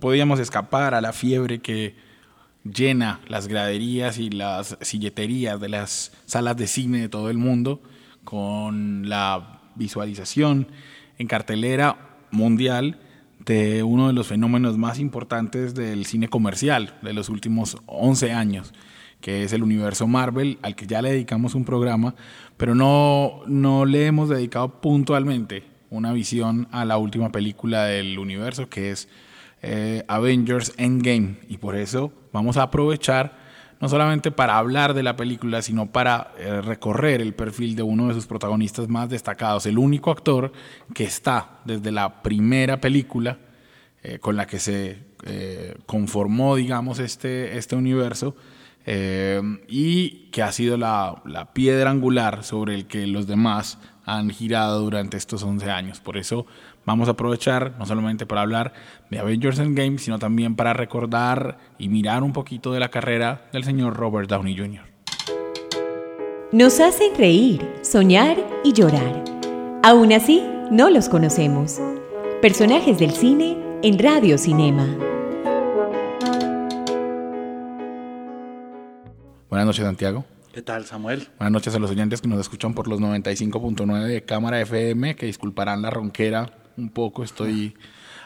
Podíamos 0.00 0.40
escapar 0.40 0.94
a 0.94 1.00
la 1.00 1.12
fiebre 1.12 1.60
que 1.60 1.94
llena 2.64 3.20
las 3.28 3.48
graderías 3.48 4.18
y 4.18 4.30
las 4.30 4.76
silleterías 4.80 5.60
de 5.60 5.68
las 5.68 6.12
salas 6.26 6.56
de 6.56 6.66
cine 6.66 7.00
de 7.00 7.08
todo 7.08 7.30
el 7.30 7.38
mundo 7.38 7.80
con 8.24 9.08
la 9.08 9.60
visualización 9.74 10.68
en 11.18 11.26
cartelera 11.26 12.18
mundial 12.30 13.00
de 13.44 13.82
uno 13.82 14.08
de 14.08 14.12
los 14.12 14.26
fenómenos 14.26 14.76
más 14.76 14.98
importantes 14.98 15.74
del 15.74 16.04
cine 16.04 16.28
comercial 16.28 16.98
de 17.02 17.12
los 17.12 17.28
últimos 17.28 17.78
11 17.86 18.32
años, 18.32 18.74
que 19.20 19.44
es 19.44 19.52
el 19.52 19.62
universo 19.62 20.06
Marvel, 20.06 20.58
al 20.62 20.76
que 20.76 20.86
ya 20.86 21.00
le 21.00 21.12
dedicamos 21.12 21.54
un 21.54 21.64
programa, 21.64 22.14
pero 22.56 22.74
no, 22.74 23.40
no 23.46 23.86
le 23.86 24.06
hemos 24.06 24.28
dedicado 24.28 24.80
puntualmente 24.80 25.64
una 25.90 26.12
visión 26.12 26.68
a 26.70 26.84
la 26.84 26.98
última 26.98 27.32
película 27.32 27.84
del 27.84 28.18
universo, 28.18 28.68
que 28.68 28.90
es 28.90 29.08
eh, 29.62 30.04
Avengers 30.08 30.72
Endgame. 30.76 31.36
Y 31.48 31.58
por 31.58 31.76
eso 31.76 32.12
vamos 32.32 32.56
a 32.56 32.62
aprovechar 32.62 33.48
no 33.80 33.88
solamente 33.88 34.30
para 34.30 34.58
hablar 34.58 34.94
de 34.94 35.02
la 35.02 35.16
película, 35.16 35.62
sino 35.62 35.86
para 35.86 36.32
eh, 36.38 36.60
recorrer 36.60 37.20
el 37.20 37.34
perfil 37.34 37.76
de 37.76 37.82
uno 37.82 38.08
de 38.08 38.14
sus 38.14 38.26
protagonistas 38.26 38.88
más 38.88 39.08
destacados, 39.08 39.66
el 39.66 39.78
único 39.78 40.10
actor 40.10 40.52
que 40.94 41.04
está 41.04 41.60
desde 41.64 41.92
la 41.92 42.22
primera 42.22 42.80
película 42.80 43.38
eh, 44.02 44.18
con 44.18 44.36
la 44.36 44.46
que 44.46 44.58
se 44.58 45.06
conformó, 45.84 46.54
digamos, 46.54 47.00
este, 47.00 47.58
este 47.58 47.74
universo, 47.74 48.36
y 49.66 50.30
que 50.30 50.42
ha 50.42 50.52
sido 50.52 50.76
la, 50.76 51.20
la 51.26 51.52
piedra 51.52 51.90
angular 51.90 52.44
sobre 52.44 52.76
el 52.76 52.86
que 52.86 53.06
los 53.08 53.26
demás 53.26 53.78
han 54.08 54.30
girado 54.30 54.80
durante 54.80 55.18
estos 55.18 55.42
11 55.42 55.70
años. 55.70 56.00
Por 56.00 56.16
eso 56.16 56.46
vamos 56.88 57.06
a 57.06 57.10
aprovechar 57.10 57.74
no 57.78 57.84
solamente 57.84 58.24
para 58.24 58.40
hablar 58.40 58.72
de 59.10 59.18
Avengers 59.18 59.58
Endgame, 59.58 59.98
sino 59.98 60.18
también 60.18 60.56
para 60.56 60.72
recordar 60.72 61.58
y 61.78 61.90
mirar 61.90 62.22
un 62.22 62.32
poquito 62.32 62.72
de 62.72 62.80
la 62.80 62.88
carrera 62.88 63.42
del 63.52 63.62
señor 63.62 63.94
Robert 63.94 64.26
Downey 64.30 64.56
Jr. 64.56 64.84
Nos 66.50 66.80
hacen 66.80 67.14
reír, 67.14 67.70
soñar 67.82 68.38
y 68.64 68.72
llorar. 68.72 69.22
Aún 69.82 70.14
así, 70.14 70.42
no 70.70 70.88
los 70.88 71.10
conocemos. 71.10 71.78
Personajes 72.40 72.98
del 72.98 73.10
cine 73.10 73.58
en 73.82 73.98
Radio 73.98 74.38
Cinema. 74.38 74.86
Buenas 79.50 79.66
noches, 79.66 79.84
Santiago. 79.84 80.24
¿Qué 80.54 80.62
tal, 80.62 80.86
Samuel? 80.86 81.28
Buenas 81.36 81.52
noches 81.52 81.74
a 81.74 81.78
los 81.78 81.90
oyentes 81.90 82.22
que 82.22 82.28
nos 82.28 82.40
escuchan 82.40 82.72
por 82.72 82.88
los 82.88 82.98
95.9 82.98 84.06
de 84.06 84.24
Cámara 84.24 84.58
FM, 84.62 85.16
que 85.16 85.26
disculparán 85.26 85.82
la 85.82 85.90
ronquera 85.90 86.50
un 86.78 86.88
poco, 86.88 87.24
estoy 87.24 87.74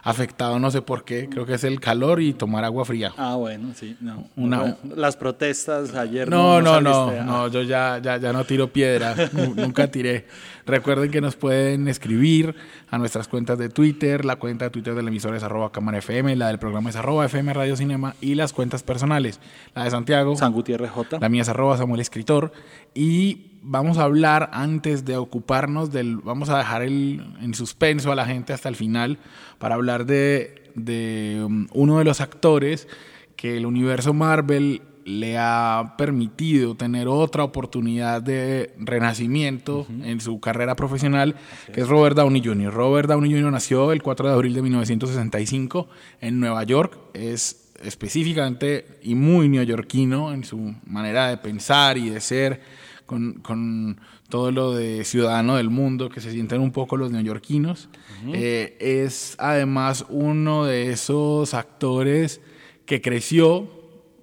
afectado, 0.04 0.58
no 0.58 0.70
sé 0.70 0.82
por 0.82 1.04
qué, 1.04 1.28
creo 1.28 1.46
que 1.46 1.54
es 1.54 1.64
el 1.64 1.78
calor 1.78 2.20
y 2.20 2.32
tomar 2.32 2.64
agua 2.64 2.84
fría. 2.84 3.12
Ah, 3.16 3.36
bueno, 3.36 3.72
sí, 3.74 3.96
no. 4.00 4.76
las 4.96 5.16
protestas 5.16 5.94
ayer. 5.94 6.28
No, 6.28 6.60
no, 6.60 6.80
no, 6.80 7.10
no, 7.12 7.24
no, 7.24 7.48
yo 7.48 7.62
ya, 7.62 7.98
ya, 8.02 8.16
ya 8.16 8.32
no 8.32 8.44
tiro 8.44 8.68
piedra, 8.68 9.14
nunca 9.32 9.88
tiré. 9.88 10.26
Recuerden 10.66 11.10
que 11.10 11.20
nos 11.20 11.36
pueden 11.36 11.88
escribir 11.88 12.54
a 12.90 12.98
nuestras 12.98 13.28
cuentas 13.28 13.58
de 13.58 13.68
Twitter, 13.68 14.24
la 14.24 14.36
cuenta 14.36 14.66
de 14.66 14.70
Twitter 14.70 14.94
del 14.94 15.08
emisor 15.08 15.34
es 15.34 15.42
arroba 15.42 15.72
cámara 15.72 15.98
FM, 15.98 16.36
la 16.36 16.48
del 16.48 16.58
programa 16.58 16.90
es 16.90 16.96
arroba 16.96 17.26
FM 17.26 17.52
Radio 17.52 17.76
Cinema 17.76 18.14
y 18.20 18.34
las 18.34 18.52
cuentas 18.52 18.82
personales, 18.82 19.40
la 19.74 19.84
de 19.84 19.90
Santiago. 19.90 20.36
San 20.36 20.52
Gutiérrez 20.52 20.90
J. 20.90 21.18
La 21.20 21.28
mía 21.28 21.42
es 21.42 21.48
arroba 21.48 21.76
Samuel 21.76 22.00
Escritor 22.00 22.52
y 22.94 23.52
vamos 23.62 23.98
a 23.98 24.04
hablar 24.04 24.50
antes 24.52 25.04
de 25.04 25.16
ocuparnos 25.16 25.90
del, 25.90 26.16
vamos 26.16 26.48
a 26.48 26.58
dejar 26.58 26.82
el, 26.82 27.24
en 27.40 27.54
suspenso 27.54 28.12
a 28.12 28.14
la 28.16 28.26
gente 28.26 28.52
hasta 28.52 28.68
el 28.68 28.76
final 28.76 29.18
para 29.58 29.76
hablar 29.76 30.06
de, 30.06 30.70
de 30.74 31.42
um, 31.44 31.66
uno 31.72 31.98
de 31.98 32.04
los 32.04 32.20
actores 32.20 32.88
que 33.36 33.56
el 33.56 33.66
universo 33.66 34.12
Marvel 34.12 34.82
le 35.04 35.36
ha 35.38 35.94
permitido 35.98 36.74
tener 36.74 37.08
otra 37.08 37.44
oportunidad 37.44 38.22
de 38.22 38.74
renacimiento 38.78 39.86
en 40.02 40.20
su 40.20 40.40
carrera 40.40 40.76
profesional, 40.76 41.36
que 41.72 41.82
es 41.82 41.88
Robert 41.88 42.16
Downey 42.16 42.42
Jr. 42.44 42.72
Robert 42.72 43.08
Downey 43.08 43.32
Jr. 43.32 43.52
nació 43.52 43.92
el 43.92 44.02
4 44.02 44.28
de 44.28 44.34
abril 44.34 44.54
de 44.54 44.62
1965 44.62 45.88
en 46.20 46.40
Nueva 46.40 46.62
York, 46.64 46.98
es 47.14 47.72
específicamente 47.82 48.98
y 49.02 49.14
muy 49.14 49.48
neoyorquino 49.48 50.32
en 50.32 50.44
su 50.44 50.74
manera 50.86 51.28
de 51.28 51.36
pensar 51.36 51.98
y 51.98 52.10
de 52.10 52.20
ser 52.20 52.60
con, 53.06 54.00
todo 54.28 54.50
lo 54.50 54.72
de 54.72 55.04
ciudadano 55.04 55.56
del 55.56 55.68
mundo 55.68 56.08
que 56.08 56.22
se 56.22 56.30
sienten 56.30 56.62
un 56.62 56.72
poco 56.72 56.96
los 56.96 57.10
neoyorquinos. 57.10 57.90
Eh, 58.32 58.78
es 58.80 59.34
además 59.38 60.06
uno 60.08 60.64
de 60.64 60.90
esos 60.90 61.52
actores 61.52 62.40
que 62.86 63.02
creció 63.02 63.81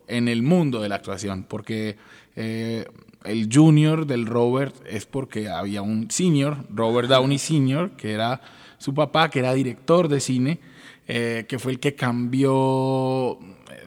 en 0.10 0.28
el 0.28 0.44
mundo 0.44 0.82
de 0.82 0.90
la 0.90 0.96
actuación, 0.96 1.44
porque 1.44 1.98
eh, 2.36 2.86
el 3.24 3.50
junior 3.52 4.06
del 4.06 4.26
Robert 4.26 4.76
es 4.86 5.06
porque 5.06 5.50
había 5.50 5.82
un 5.82 6.10
senior, 6.12 6.58
Robert 6.70 7.08
Downey 7.08 7.38
Sr., 7.38 7.92
que 7.92 8.12
era 8.12 8.42
su 8.78 8.94
papá, 8.94 9.30
que 9.30 9.40
era 9.40 9.54
director 9.54 10.08
de 10.08 10.20
cine, 10.20 10.60
eh, 11.08 11.46
que 11.48 11.60
fue 11.60 11.72
el 11.72 11.80
que 11.80 11.96
cambió, 11.96 13.40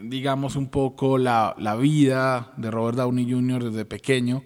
digamos, 0.02 0.56
un 0.56 0.68
poco 0.68 1.18
la, 1.18 1.54
la 1.58 1.76
vida 1.76 2.52
de 2.56 2.70
Robert 2.70 2.96
Downey 2.98 3.30
Jr. 3.30 3.64
desde 3.70 3.84
pequeño 3.84 4.44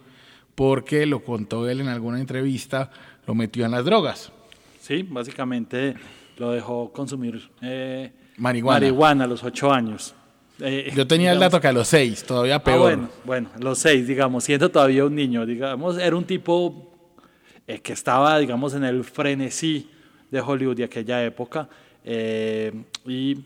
porque 0.56 1.06
lo 1.06 1.22
contó 1.22 1.68
él 1.68 1.80
en 1.80 1.88
alguna 1.88 2.18
entrevista, 2.18 2.90
lo 3.26 3.34
metió 3.36 3.64
en 3.64 3.70
las 3.70 3.84
drogas. 3.84 4.32
Sí, 4.80 5.02
básicamente 5.08 5.94
lo 6.38 6.50
dejó 6.50 6.92
consumir 6.92 7.50
eh, 7.62 8.10
marihuana. 8.38 9.24
a 9.24 9.26
los 9.28 9.44
ocho 9.44 9.70
años. 9.70 10.14
Eh, 10.60 10.92
Yo 10.94 11.06
tenía 11.06 11.32
el 11.32 11.38
dato 11.38 11.60
que 11.60 11.68
a 11.68 11.72
los 11.72 11.88
seis, 11.88 12.24
todavía 12.24 12.56
ah, 12.56 12.64
peor. 12.64 12.80
bueno, 12.80 13.08
bueno, 13.24 13.50
los 13.60 13.78
seis, 13.78 14.06
digamos, 14.06 14.44
siendo 14.44 14.70
todavía 14.70 15.04
un 15.04 15.14
niño, 15.14 15.44
digamos, 15.44 15.98
era 15.98 16.16
un 16.16 16.24
tipo 16.24 16.92
eh, 17.66 17.80
que 17.80 17.92
estaba, 17.92 18.38
digamos, 18.38 18.74
en 18.74 18.84
el 18.84 19.04
frenesí 19.04 19.90
de 20.30 20.40
Hollywood 20.40 20.76
de 20.76 20.84
aquella 20.84 21.24
época 21.24 21.68
y 23.04 23.36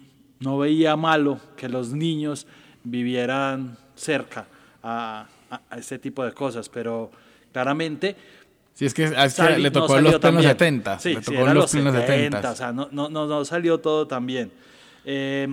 no 0.40 0.58
veía 0.58 0.94
malo 0.94 1.40
que 1.56 1.68
los 1.68 1.92
niños 1.92 2.46
vivieran 2.84 3.76
cerca 3.94 4.46
a, 4.82 5.26
a, 5.50 5.78
ese 5.78 5.98
tipo 5.98 6.24
de 6.24 6.32
cosas, 6.32 6.68
pero 6.68 7.10
claramente... 7.52 8.16
Sí, 8.72 8.86
es 8.86 8.94
que, 8.94 9.08
le 9.58 9.70
tocó 9.70 10.00
los 10.00 10.18
plenos 10.18 10.42
70. 10.42 10.98
Sí, 11.00 11.14
le 11.14 11.20
tocó 11.20 11.46
los, 11.52 11.70
plenos 11.70 11.94
70. 11.94 12.50
O 12.50 12.54
sea, 12.54 12.72
no, 12.72 12.88
no, 12.90 13.10
no, 13.10 13.44
salió 13.44 13.78
todo 13.78 14.06
tan 14.06 14.24
bien. 14.24 14.50
Eh, 15.04 15.48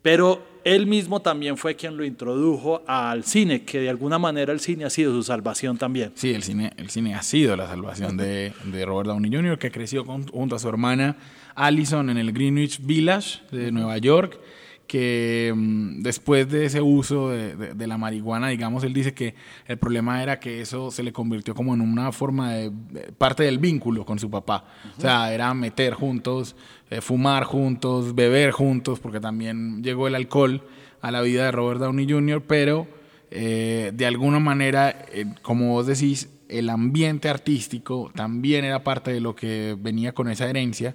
pero 0.00 0.42
él 0.66 0.88
mismo 0.88 1.22
también 1.22 1.56
fue 1.56 1.76
quien 1.76 1.96
lo 1.96 2.04
introdujo 2.04 2.82
al 2.88 3.22
cine, 3.22 3.62
que 3.62 3.78
de 3.78 3.88
alguna 3.88 4.18
manera 4.18 4.52
el 4.52 4.58
cine 4.58 4.84
ha 4.84 4.90
sido 4.90 5.12
su 5.12 5.22
salvación 5.22 5.78
también. 5.78 6.10
Sí, 6.16 6.34
el 6.34 6.42
cine, 6.42 6.72
el 6.76 6.90
cine 6.90 7.14
ha 7.14 7.22
sido 7.22 7.54
la 7.54 7.68
salvación 7.68 8.16
de, 8.16 8.52
de 8.64 8.84
Robert 8.84 9.06
Downey 9.06 9.30
Jr., 9.32 9.60
que 9.60 9.70
creció 9.70 10.04
junto 10.04 10.56
a 10.56 10.58
su 10.58 10.68
hermana 10.68 11.18
Allison 11.54 12.10
en 12.10 12.18
el 12.18 12.32
Greenwich 12.32 12.80
Village 12.84 13.42
de 13.52 13.70
Nueva 13.70 13.96
York 13.98 14.40
que 14.86 15.52
mm, 15.54 16.02
después 16.02 16.48
de 16.48 16.66
ese 16.66 16.80
uso 16.80 17.30
de, 17.30 17.86
la 17.86 17.98
marihuana, 17.98 18.48
digamos, 18.48 18.84
él 18.84 18.92
dice 18.92 19.14
que 19.14 19.34
el 19.66 19.78
problema 19.78 20.22
era 20.22 20.38
que 20.40 20.60
eso 20.60 20.90
se 20.90 21.02
le 21.02 21.12
convirtió 21.12 21.54
como 21.54 21.74
en 21.74 21.80
una 21.80 22.12
forma 22.12 22.52
de, 22.52 22.70
parte 23.18 23.42
del 23.42 23.58
vínculo 23.58 24.04
con 24.04 24.18
su 24.18 24.30
papá. 24.30 24.64
O 24.96 25.00
sea, 25.00 25.32
era 25.32 25.52
meter 25.54 25.94
juntos, 25.94 26.56
eh, 26.90 27.00
fumar 27.00 27.44
juntos, 27.44 28.14
beber 28.14 28.52
juntos, 28.52 29.00
porque 29.00 29.20
también 29.20 29.82
llegó 29.82 30.06
el 30.06 30.14
alcohol 30.14 30.62
a 31.00 31.10
la 31.10 31.20
vida 31.20 31.44
de 31.44 31.52
Robert 31.52 31.80
Downey 31.80 32.08
Jr., 32.08 32.42
pero 32.46 32.86
eh, 33.30 33.92
de 33.94 34.06
alguna 34.06 34.38
manera, 34.38 35.04
eh, 35.12 35.26
como 35.42 35.72
vos 35.72 35.86
decís, 35.86 36.28
el 36.48 36.70
ambiente 36.70 37.28
artístico 37.28 38.12
también 38.14 38.64
era 38.64 38.84
parte 38.84 39.12
de 39.12 39.20
lo 39.20 39.34
que 39.34 39.76
venía 39.78 40.12
con 40.12 40.30
esa 40.30 40.48
herencia 40.48 40.94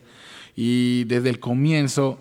y 0.55 1.03
desde 1.05 1.29
el 1.29 1.39
comienzo 1.39 2.19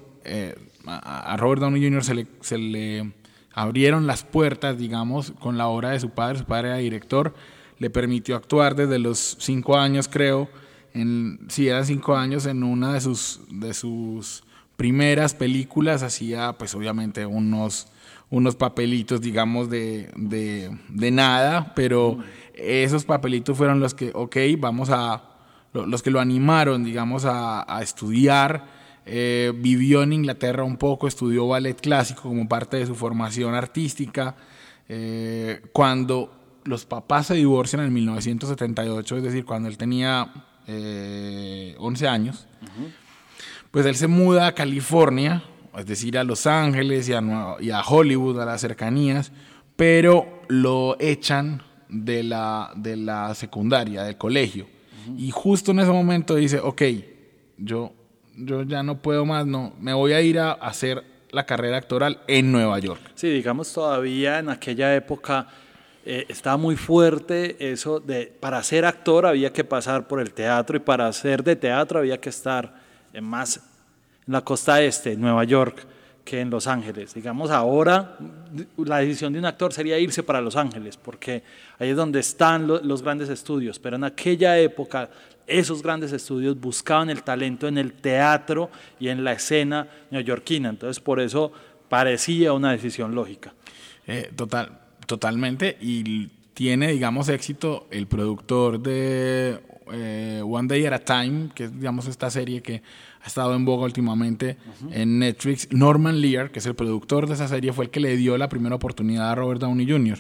a, 0.87 1.37
Robert 1.37 1.61
Downey 1.61 1.83
Jr. 1.83 2.05
Se 2.05 2.15
le, 2.15 2.27
se 2.41 2.59
le 2.59 3.13
abrieron 3.53 4.07
las 4.07 4.25
puertas, 4.25 4.79
digamos, 4.79 5.33
con 5.39 5.59
la 5.59 5.69
obra 5.69 5.91
de 5.91 6.01
su 6.01 6.11
padre. 6.11 6.39
Su 6.39 6.45
padre 6.45 6.69
era 6.69 6.77
director, 6.79 7.35
le 7.79 7.91
permitió 7.91 8.37
actuar 8.37 8.77
desde 8.77 8.99
los 8.99 9.37
cinco 9.41 9.77
años, 9.77 10.09
creo, 10.09 10.49
en, 10.93 11.41
sí, 11.49 11.69
eran 11.69 11.87
cinco 11.87 12.17
años 12.17 12.47
en 12.47 12.63
una 12.63 12.93
de 12.93 13.01
sus, 13.01 13.41
de 13.51 13.75
sus 13.75 14.43
primeras 14.77 15.35
películas, 15.35 16.03
hacía 16.03 16.55
pues 16.59 16.75
obviamente 16.75 17.27
unos, 17.27 17.89
unos 18.31 18.57
papelitos, 18.57 19.21
digamos, 19.21 19.71
de, 19.71 20.11
de, 20.17 20.77
de 20.89 21.11
nada, 21.11 21.75
pero 21.75 22.19
esos 22.55 23.05
papelitos 23.05 23.57
fueron 23.57 23.81
los 23.81 23.95
que, 23.95 24.11
ok, 24.15 24.37
vamos 24.59 24.91
a, 24.91 25.23
los 25.73 26.03
que 26.03 26.11
lo 26.11 26.21
animaron, 26.21 26.85
digamos, 26.85 27.25
a, 27.25 27.65
a 27.73 27.83
estudiar. 27.83 28.80
Eh, 29.07 29.53
vivió 29.57 30.03
en 30.03 30.13
Inglaterra 30.13 30.65
un 30.65 30.77
poco, 30.77 31.09
estudió 31.09 31.49
ballet 31.49 31.81
clásico 31.81 32.23
como 32.23 32.49
parte 32.49 32.77
de 32.77 32.87
su 32.87 32.95
formación 32.95 33.55
artística. 33.55 34.37
Eh, 34.89 35.63
cuando 35.73 36.33
los 36.65 36.85
papás 36.85 37.29
se 37.29 37.35
divorcian 37.35 37.83
en 37.83 37.93
1978, 37.93 39.17
es 39.17 39.23
decir, 39.23 39.45
cuando 39.45 39.69
él 39.69 39.79
tenía 39.79 40.33
eh, 40.67 41.75
11 41.79 42.09
años, 42.09 42.47
pues 43.71 43.87
él 43.87 43.97
se 43.97 44.07
muda 44.07 44.49
a 44.49 44.55
California, 44.55 45.43
es 45.77 45.87
decir, 45.87 46.19
a 46.19 46.25
Los 46.25 46.47
Ángeles 46.47 47.09
y 47.09 47.13
a, 47.13 47.23
y 47.61 47.71
a 47.71 47.81
Hollywood, 47.81 48.41
a 48.41 48.45
las 48.45 48.61
cercanías, 48.61 49.33
pero 49.77 50.43
lo 50.49 50.97
echan 51.01 51.63
de 51.89 52.23
la, 52.23 52.73
de 52.77 52.97
la 52.97 53.35
secundaria, 53.35 54.03
del 54.03 54.17
colegio. 54.17 54.67
Y 55.17 55.31
justo 55.31 55.71
en 55.73 55.81
ese 55.81 55.91
momento 55.91 56.37
dice, 56.37 56.61
ok, 56.61 56.83
yo, 57.57 57.93
yo 58.37 58.63
ya 58.63 58.83
no 58.83 58.99
puedo 58.99 59.25
más, 59.25 59.47
no, 59.47 59.73
me 59.81 59.93
voy 59.93 60.13
a 60.13 60.21
ir 60.21 60.39
a 60.39 60.53
hacer 60.53 61.05
la 61.31 61.47
carrera 61.47 61.77
actoral 61.77 62.21
en 62.27 62.51
Nueva 62.51 62.79
York. 62.79 63.01
Sí, 63.15 63.29
digamos 63.31 63.73
todavía 63.73 64.39
en 64.39 64.49
aquella 64.49 64.95
época 64.95 65.47
eh, 66.05 66.27
estaba 66.29 66.57
muy 66.57 66.77
fuerte 66.77 67.57
eso 67.73 68.01
de 68.01 68.33
para 68.41 68.63
ser 68.63 68.85
actor 68.85 69.27
había 69.27 69.53
que 69.53 69.65
pasar 69.65 70.09
por 70.09 70.21
el 70.21 70.33
teatro 70.33 70.77
y 70.77 70.81
para 70.81 71.13
ser 71.13 71.45
de 71.45 71.57
teatro 71.57 71.99
había 71.99 72.19
que 72.19 72.31
estar 72.31 72.75
en 73.13 73.25
más 73.25 73.61
en 74.27 74.33
la 74.33 74.43
costa 74.43 74.83
este, 74.83 75.17
Nueva 75.17 75.45
York, 75.45 75.87
que 76.25 76.41
en 76.41 76.51
Los 76.51 76.67
Ángeles. 76.67 77.15
Digamos, 77.15 77.51
ahora 77.51 78.17
la 78.77 78.99
decisión 78.99 79.33
de 79.33 79.39
un 79.39 79.45
actor 79.45 79.73
sería 79.73 79.99
irse 79.99 80.23
para 80.23 80.41
Los 80.41 80.57
Ángeles, 80.57 80.97
porque 80.97 81.43
ahí 81.79 81.91
es 81.91 81.97
donde 81.97 82.21
están 82.21 82.67
lo, 82.67 82.81
los 82.81 83.03
grandes 83.03 83.29
estudios, 83.29 83.79
pero 83.79 83.97
en 83.97 84.05
aquella 84.05 84.59
época 84.59 85.09
esos 85.47 85.83
grandes 85.83 86.13
estudios 86.13 86.59
buscaban 86.59 87.11
el 87.11 87.23
talento 87.23 87.69
en 87.69 87.79
el 87.79 87.93
teatro 87.93 88.71
y 88.99 89.09
en 89.09 89.25
la 89.25 89.33
escena 89.33 89.89
neoyorquina, 90.11 90.69
entonces 90.69 91.01
por 91.01 91.21
eso 91.21 91.53
parecía 91.89 92.53
una 92.53 92.73
decisión 92.73 93.15
lógica. 93.15 93.53
Eh, 94.07 94.31
total, 94.35 94.79
totalmente, 95.07 95.77
y 95.81 96.29
tiene, 96.55 96.93
digamos, 96.93 97.29
éxito 97.29 97.87
el 97.91 98.07
productor 98.07 98.81
de 98.81 99.61
eh, 99.93 100.43
One 100.45 100.69
Day 100.69 100.87
at 100.87 100.93
a 100.93 100.99
Time, 100.99 101.51
que 101.55 101.65
es, 101.65 101.73
digamos, 101.73 102.07
esta 102.07 102.31
serie 102.31 102.63
que 102.63 102.83
ha 103.23 103.27
estado 103.27 103.55
en 103.55 103.65
boga 103.65 103.85
últimamente 103.85 104.57
en 104.93 105.19
Netflix. 105.19 105.69
Norman 105.71 106.21
Lear, 106.21 106.51
que 106.51 106.59
es 106.59 106.67
el 106.67 106.75
productor 106.75 107.27
de 107.27 107.35
esa 107.35 107.49
serie, 107.49 107.73
fue 107.73 107.87
el 107.87 107.91
que 107.91 108.01
le 108.01 108.17
dio 108.17 108.39
la 108.39 108.49
primera 108.49 108.75
oportunidad 108.75 109.31
a 109.31 109.35
Robert 109.35 109.61
Downey 109.61 109.89
Jr. 109.89 110.19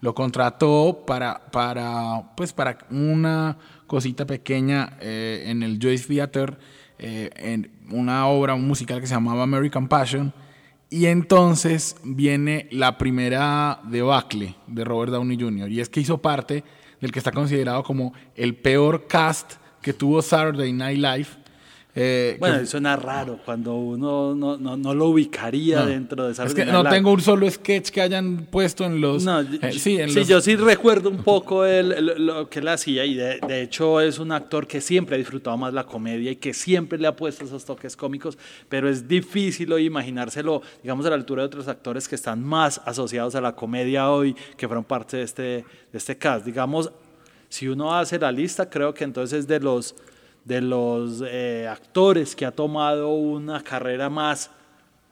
Lo 0.00 0.14
contrató 0.14 1.04
para, 1.06 1.50
para, 1.50 2.34
pues, 2.36 2.52
para 2.52 2.78
una 2.90 3.56
cosita 3.92 4.24
pequeña 4.24 4.96
eh, 5.02 5.44
en 5.48 5.62
el 5.62 5.78
Joyce 5.78 6.08
Theater, 6.08 6.56
eh, 6.98 7.28
en 7.36 7.70
una 7.90 8.26
obra 8.26 8.56
musical 8.56 9.02
que 9.02 9.06
se 9.06 9.12
llamaba 9.12 9.42
American 9.42 9.86
Passion. 9.86 10.32
Y 10.88 11.04
entonces 11.04 11.96
viene 12.02 12.68
la 12.70 12.96
primera 12.96 13.80
debacle 13.84 14.54
de 14.66 14.82
Robert 14.82 15.12
Downey 15.12 15.38
Jr. 15.38 15.70
Y 15.70 15.80
es 15.80 15.90
que 15.90 16.00
hizo 16.00 16.16
parte 16.22 16.64
del 17.02 17.12
que 17.12 17.18
está 17.18 17.32
considerado 17.32 17.82
como 17.82 18.14
el 18.34 18.54
peor 18.56 19.06
cast 19.08 19.56
que 19.82 19.92
tuvo 19.92 20.22
Saturday 20.22 20.72
Night 20.72 20.96
Live 20.96 21.28
eh, 21.94 22.36
bueno, 22.40 22.60
que, 22.60 22.66
suena 22.66 22.96
raro 22.96 23.38
cuando 23.44 23.74
uno 23.74 24.34
no, 24.34 24.56
no, 24.56 24.78
no 24.78 24.94
lo 24.94 25.08
ubicaría 25.08 25.80
no, 25.80 25.86
dentro 25.86 26.24
de 26.24 26.32
esa 26.32 26.44
Es 26.44 26.54
que 26.54 26.64
no 26.64 26.82
tengo 26.84 27.12
un 27.12 27.20
solo 27.20 27.50
sketch 27.50 27.90
que 27.90 28.00
hayan 28.00 28.46
puesto 28.50 28.86
en 28.86 29.02
los. 29.02 29.24
No, 29.24 29.42
eh, 29.42 29.72
sí, 29.72 30.00
en 30.00 30.08
sí 30.08 30.20
los... 30.20 30.28
yo 30.28 30.40
sí 30.40 30.56
recuerdo 30.56 31.10
un 31.10 31.22
poco 31.22 31.66
el, 31.66 31.92
el, 31.92 32.26
lo 32.26 32.48
que 32.48 32.60
él 32.60 32.68
hacía 32.68 33.04
y 33.04 33.14
de, 33.14 33.40
de, 33.46 33.60
hecho 33.60 34.00
es 34.00 34.18
un 34.18 34.32
actor 34.32 34.66
que 34.66 34.80
siempre 34.80 35.16
ha 35.16 35.18
disfrutado 35.18 35.58
más 35.58 35.74
la 35.74 35.84
comedia 35.84 36.30
y 36.30 36.36
que 36.36 36.54
siempre 36.54 36.98
le 36.98 37.06
ha 37.06 37.14
puesto 37.14 37.44
esos 37.44 37.62
toques 37.66 37.94
cómicos, 37.94 38.38
pero 38.70 38.88
es 38.88 39.06
difícil 39.06 39.70
hoy 39.70 39.84
imaginárselo, 39.84 40.62
digamos, 40.82 41.04
a 41.04 41.10
la 41.10 41.16
altura 41.16 41.42
de 41.42 41.46
otros 41.48 41.68
actores 41.68 42.08
que 42.08 42.14
están 42.14 42.42
más 42.42 42.80
asociados 42.86 43.34
a 43.34 43.42
la 43.42 43.54
comedia 43.54 44.10
hoy, 44.10 44.34
que 44.56 44.66
fueron 44.66 44.84
parte 44.84 45.18
de 45.18 45.24
este, 45.24 45.42
de 45.42 45.64
este 45.92 46.16
cast. 46.16 46.46
Digamos, 46.46 46.90
si 47.50 47.68
uno 47.68 47.94
hace 47.94 48.18
la 48.18 48.32
lista, 48.32 48.70
creo 48.70 48.94
que 48.94 49.04
entonces 49.04 49.46
de 49.46 49.60
los 49.60 49.94
de 50.44 50.60
los 50.60 51.22
eh, 51.26 51.68
actores 51.68 52.34
que 52.34 52.46
ha 52.46 52.52
tomado 52.52 53.10
una 53.10 53.62
carrera 53.62 54.10
más 54.10 54.50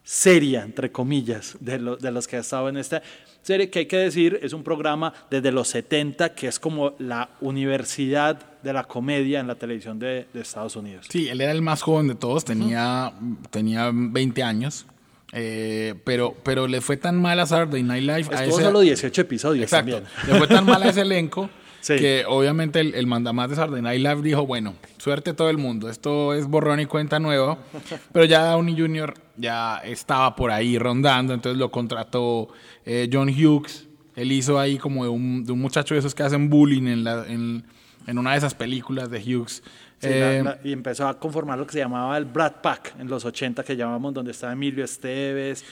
seria, 0.03 0.63
entre 0.63 0.91
comillas, 0.91 1.57
de, 1.61 1.79
lo, 1.79 1.97
de, 1.97 2.11
los 2.11 2.27
que 2.27 2.37
ha 2.37 2.41
estado 2.41 2.69
en 2.69 2.77
esta 2.77 3.03
serie, 3.43 3.71
que 3.71 3.81
hay 3.81 3.87
que 3.87 3.97
decir, 3.97 4.41
es 4.43 4.53
un 4.53 4.63
programa 4.63 5.13
desde 5.31 5.53
los 5.53 5.69
70, 5.69 6.35
que 6.35 6.49
es 6.49 6.59
como 6.59 6.95
la 6.99 7.31
universidad 7.41 8.39
de 8.63 8.73
la 8.73 8.85
comedia 8.85 9.41
en 9.41 9.47
la 9.47 9.55
televisión 9.55 9.99
de, 9.99 10.27
de 10.33 10.41
Estados 10.41 10.77
Unidos. 10.77 11.07
Sí, 11.09 11.29
él 11.29 11.41
era 11.41 11.53
el 11.53 11.63
más 11.63 11.83
joven 11.83 12.09
de 12.09 12.15
todos, 12.15 12.45
tenía, 12.45 13.13
uh 13.15 13.25
-huh. 13.25 13.49
tenía 13.51 13.91
20 13.93 14.43
años. 14.43 14.87
Eh, 15.33 15.95
pero, 16.05 16.35
pero 16.43 16.67
le 16.67 16.81
fue 16.81 16.97
tan 16.97 17.21
mal 17.21 17.39
a 17.39 17.47
Saturday 17.47 17.85
Night 17.85 18.03
Live. 18.03 18.21
Estuvo 18.21 18.37
a 18.37 18.45
ese, 18.45 18.63
solo 18.63 18.81
18 18.81 19.21
episodios 19.21 19.63
exacto, 19.63 19.93
también. 19.93 20.13
Le 20.27 20.39
fue 20.39 20.49
tan 20.49 20.67
mal 20.67 20.83
a 20.83 20.89
ese 20.89 21.03
elenco 21.03 21.49
Sí. 21.81 21.97
que 21.97 22.25
obviamente 22.29 22.81
el, 22.81 22.95
el 22.95 23.07
mandamás 23.07 23.51
de 23.51 23.57
Saturday 23.57 23.83
Night 23.83 24.01
Live 24.01 24.23
dijo, 24.23 24.47
bueno, 24.47 24.75
suerte 24.99 25.33
todo 25.33 25.51
el 25.51 25.59
mundo, 25.59 25.89
esto 25.89 26.35
es 26.35 26.47
borrón 26.47 26.81
y 26.81 26.87
cuenta 26.87 27.19
nueva, 27.19 27.59
pero 28.13 28.25
ya 28.25 28.45
Downey 28.45 28.79
Jr. 28.79 29.15
ya 29.37 29.79
estaba 29.79 30.37
por 30.37 30.51
ahí 30.51 30.79
rondando, 30.79 31.33
entonces 31.33 31.59
lo 31.59 31.71
contrató 31.71 32.49
eh, 32.85 33.09
John 33.13 33.29
Hughes, 33.29 33.89
él 34.17 34.33
hizo 34.33 34.59
ahí 34.59 34.77
como 34.77 35.05
de 35.05 35.11
un, 35.11 35.45
de 35.45 35.53
un, 35.53 35.61
muchacho 35.61 35.95
de 35.95 36.01
esos 36.01 36.15
que 36.15 36.23
hacen 36.23 36.51
bullying 36.51 36.87
en, 36.87 37.05
la, 37.05 37.25
en, 37.27 37.65
en 38.07 38.19
una 38.19 38.33
de 38.33 38.39
esas 38.39 38.55
películas 38.55 39.11
de 39.11 39.19
Hughes. 39.19 39.63
Sí, 39.99 40.09
eh, 40.11 40.43
la, 40.43 40.55
la, 40.55 40.61
y 40.65 40.73
empezó 40.73 41.07
a 41.07 41.19
conformar 41.19 41.59
lo 41.59 41.67
que 41.67 41.73
se 41.75 41.79
llamaba 41.79 42.17
el 42.17 42.25
Brad 42.25 42.55
Pack 42.63 42.95
en 42.99 43.09
los 43.09 43.25
80, 43.25 43.63
que 43.65 43.77
llamamos 43.77 44.15
donde 44.15 44.33
estaba 44.33 44.53
Emilio 44.53 44.85
Esteves, 44.85 45.65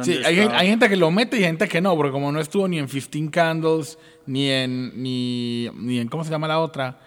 Sí, 0.00 0.20
hay, 0.24 0.38
hay, 0.38 0.68
gente 0.68 0.88
que 0.88 0.96
lo 0.96 1.10
mete 1.10 1.36
y 1.36 1.40
gente 1.40 1.68
que 1.68 1.80
no, 1.82 1.94
porque 1.94 2.12
como 2.12 2.32
no 2.32 2.40
estuvo 2.40 2.66
ni 2.66 2.78
en 2.78 2.86
15 2.86 3.30
Candles, 3.30 3.98
ni 4.24 4.48
en, 4.48 5.02
ni, 5.02 5.68
ni 5.74 5.98
en 5.98 6.08
¿cómo 6.08 6.24
se 6.24 6.30
llama 6.30 6.48
la 6.48 6.60
otra? 6.60 6.98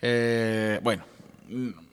Eh, 0.00 0.80
bueno, 0.82 1.04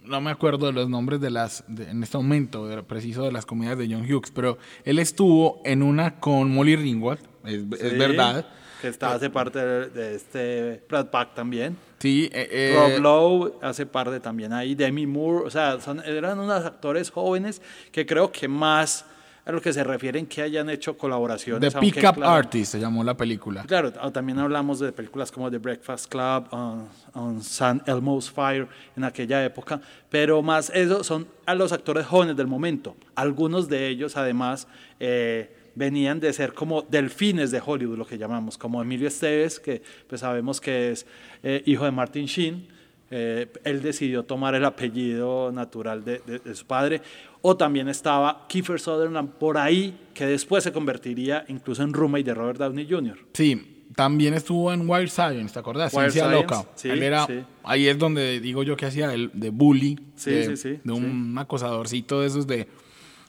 no 0.03 0.21
me 0.21 0.31
acuerdo 0.31 0.65
de 0.65 0.73
los 0.73 0.89
nombres 0.89 1.21
de 1.21 1.29
las, 1.29 1.63
de, 1.67 1.91
en 1.91 2.01
este 2.01 2.17
momento, 2.17 2.67
de, 2.67 2.81
preciso 2.81 3.23
de 3.23 3.31
las 3.31 3.45
comedias 3.45 3.77
de 3.77 3.87
John 3.91 4.01
Hughes, 4.11 4.31
pero 4.33 4.57
él 4.85 4.97
estuvo 4.97 5.61
en 5.65 5.83
una 5.83 6.19
con 6.19 6.51
Molly 6.51 6.75
Ringwald, 6.75 7.21
es, 7.45 7.61
sí, 7.61 7.67
es 7.79 7.97
verdad. 7.97 8.47
Que 8.81 8.87
está, 8.87 9.13
hace 9.13 9.29
parte 9.29 9.59
de, 9.59 9.89
de 9.89 10.15
este 10.15 10.83
Brad 10.89 11.11
Pack 11.11 11.35
también. 11.35 11.77
Sí, 11.99 12.29
eh, 12.33 12.47
eh, 12.49 12.75
Rob 12.75 13.01
Lowe 13.01 13.59
hace 13.61 13.85
parte 13.85 14.19
también 14.19 14.53
ahí, 14.53 14.73
Demi 14.73 15.05
Moore, 15.05 15.45
o 15.45 15.49
sea, 15.49 15.79
son, 15.79 16.01
eran 16.03 16.39
unos 16.39 16.65
actores 16.65 17.11
jóvenes 17.11 17.61
que 17.91 18.05
creo 18.05 18.31
que 18.31 18.47
más 18.47 19.05
a 19.45 19.51
lo 19.51 19.61
que 19.61 19.73
se 19.73 19.83
refieren 19.83 20.25
que 20.25 20.41
hayan 20.41 20.69
hecho 20.69 20.97
colaboraciones. 20.97 21.73
The 21.73 21.79
Pickup 21.79 22.15
claro, 22.15 22.33
Artist 22.33 22.73
se 22.73 22.79
llamó 22.79 23.03
la 23.03 23.15
película. 23.15 23.63
Claro, 23.63 23.91
también 24.11 24.39
hablamos 24.39 24.79
de 24.79 24.91
películas 24.91 25.31
como 25.31 25.49
The 25.49 25.57
Breakfast 25.57 26.09
Club, 26.09 26.47
on, 26.51 26.87
on 27.13 27.43
San 27.43 27.81
Elmo's 27.85 28.29
Fire 28.29 28.67
en 28.95 29.03
aquella 29.03 29.43
época, 29.43 29.81
pero 30.09 30.41
más 30.41 30.69
eso 30.71 31.03
son 31.03 31.27
a 31.45 31.55
los 31.55 31.71
actores 31.71 32.05
jóvenes 32.05 32.37
del 32.37 32.47
momento. 32.47 32.95
Algunos 33.15 33.67
de 33.69 33.87
ellos 33.87 34.17
además 34.17 34.67
eh, 34.99 35.55
venían 35.75 36.19
de 36.19 36.33
ser 36.33 36.53
como 36.53 36.81
delfines 36.81 37.51
de 37.51 37.61
Hollywood, 37.65 37.97
lo 37.97 38.05
que 38.05 38.17
llamamos, 38.17 38.57
como 38.57 38.81
Emilio 38.81 39.07
Esteves, 39.07 39.59
que 39.59 39.81
pues 40.07 40.21
sabemos 40.21 40.59
que 40.59 40.91
es 40.91 41.05
eh, 41.41 41.63
hijo 41.65 41.85
de 41.85 41.91
Martin 41.91 42.25
Sheen. 42.25 42.78
Eh, 43.11 43.47
él 43.63 43.81
decidió 43.81 44.23
tomar 44.23 44.55
el 44.55 44.65
apellido 44.65 45.51
natural 45.51 46.03
de, 46.03 46.21
de, 46.25 46.39
de, 46.39 46.55
su 46.55 46.65
padre. 46.65 47.01
O 47.41 47.57
también 47.57 47.87
estaba 47.87 48.45
Kiefer 48.47 48.79
Sutherland 48.79 49.31
por 49.31 49.57
ahí, 49.57 49.97
que 50.13 50.25
después 50.25 50.63
se 50.63 50.71
convertiría 50.71 51.45
incluso 51.47 51.83
en 51.83 51.93
roommate 51.93 52.25
de 52.25 52.33
Robert 52.33 52.59
Downey 52.59 52.87
Jr. 52.89 53.17
Sí, 53.33 53.85
también 53.95 54.33
estuvo 54.33 54.71
en 54.71 54.87
Wild 54.87 55.09
Science, 55.09 55.53
¿te 55.53 55.59
acordás? 55.59 55.93
Wild 55.93 56.11
Ciencia 56.11 56.29
Science, 56.29 56.55
Loca. 56.55 56.69
Sí, 56.75 56.89
él 56.89 57.01
era, 57.01 57.25
sí. 57.25 57.39
Ahí 57.63 57.87
es 57.87 57.97
donde 57.97 58.39
digo 58.39 58.63
yo 58.63 58.77
que 58.77 58.85
hacía 58.85 59.13
el, 59.13 59.31
de 59.33 59.49
bully, 59.49 59.99
sí, 60.15 60.31
de, 60.31 60.81
de 60.83 60.93
un 60.93 61.35
acosadorcito 61.37 62.21
de 62.21 62.27
esos 62.27 62.45
de, 62.45 62.67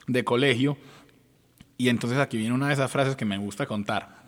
de 0.07 0.23
colegio. 0.23 0.77
Y 1.77 1.89
entonces 1.89 2.19
aquí 2.19 2.37
viene 2.37 2.53
una 2.53 2.67
de 2.67 2.73
esas 2.73 2.91
frases 2.91 3.15
que 3.15 3.25
me 3.25 3.39
gusta 3.39 3.65
contar 3.65 4.20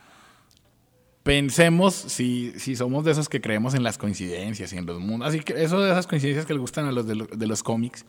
pensemos 1.23 1.93
si, 1.93 2.53
si 2.57 2.75
somos 2.75 3.05
de 3.05 3.11
esos 3.11 3.29
que 3.29 3.41
creemos 3.41 3.73
en 3.73 3.83
las 3.83 3.97
coincidencias 3.97 4.71
y 4.73 4.77
en 4.77 4.85
los 4.85 4.99
mundos. 4.99 5.29
Así 5.29 5.39
que 5.39 5.63
eso 5.63 5.79
de 5.79 5.91
esas 5.91 6.05
coincidencias 6.05 6.45
que 6.45 6.53
le 6.53 6.59
gustan 6.59 6.85
a 6.85 6.91
los 6.91 7.07
de, 7.07 7.15
lo, 7.15 7.25
de, 7.25 7.47
los 7.47 7.63
cómics, 7.63 8.05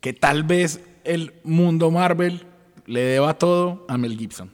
que 0.00 0.12
tal 0.12 0.44
vez 0.44 0.80
el 1.04 1.34
mundo 1.42 1.90
Marvel 1.90 2.46
le 2.86 3.00
deba 3.00 3.34
todo 3.34 3.84
a 3.88 3.98
Mel 3.98 4.16
Gibson. 4.16 4.50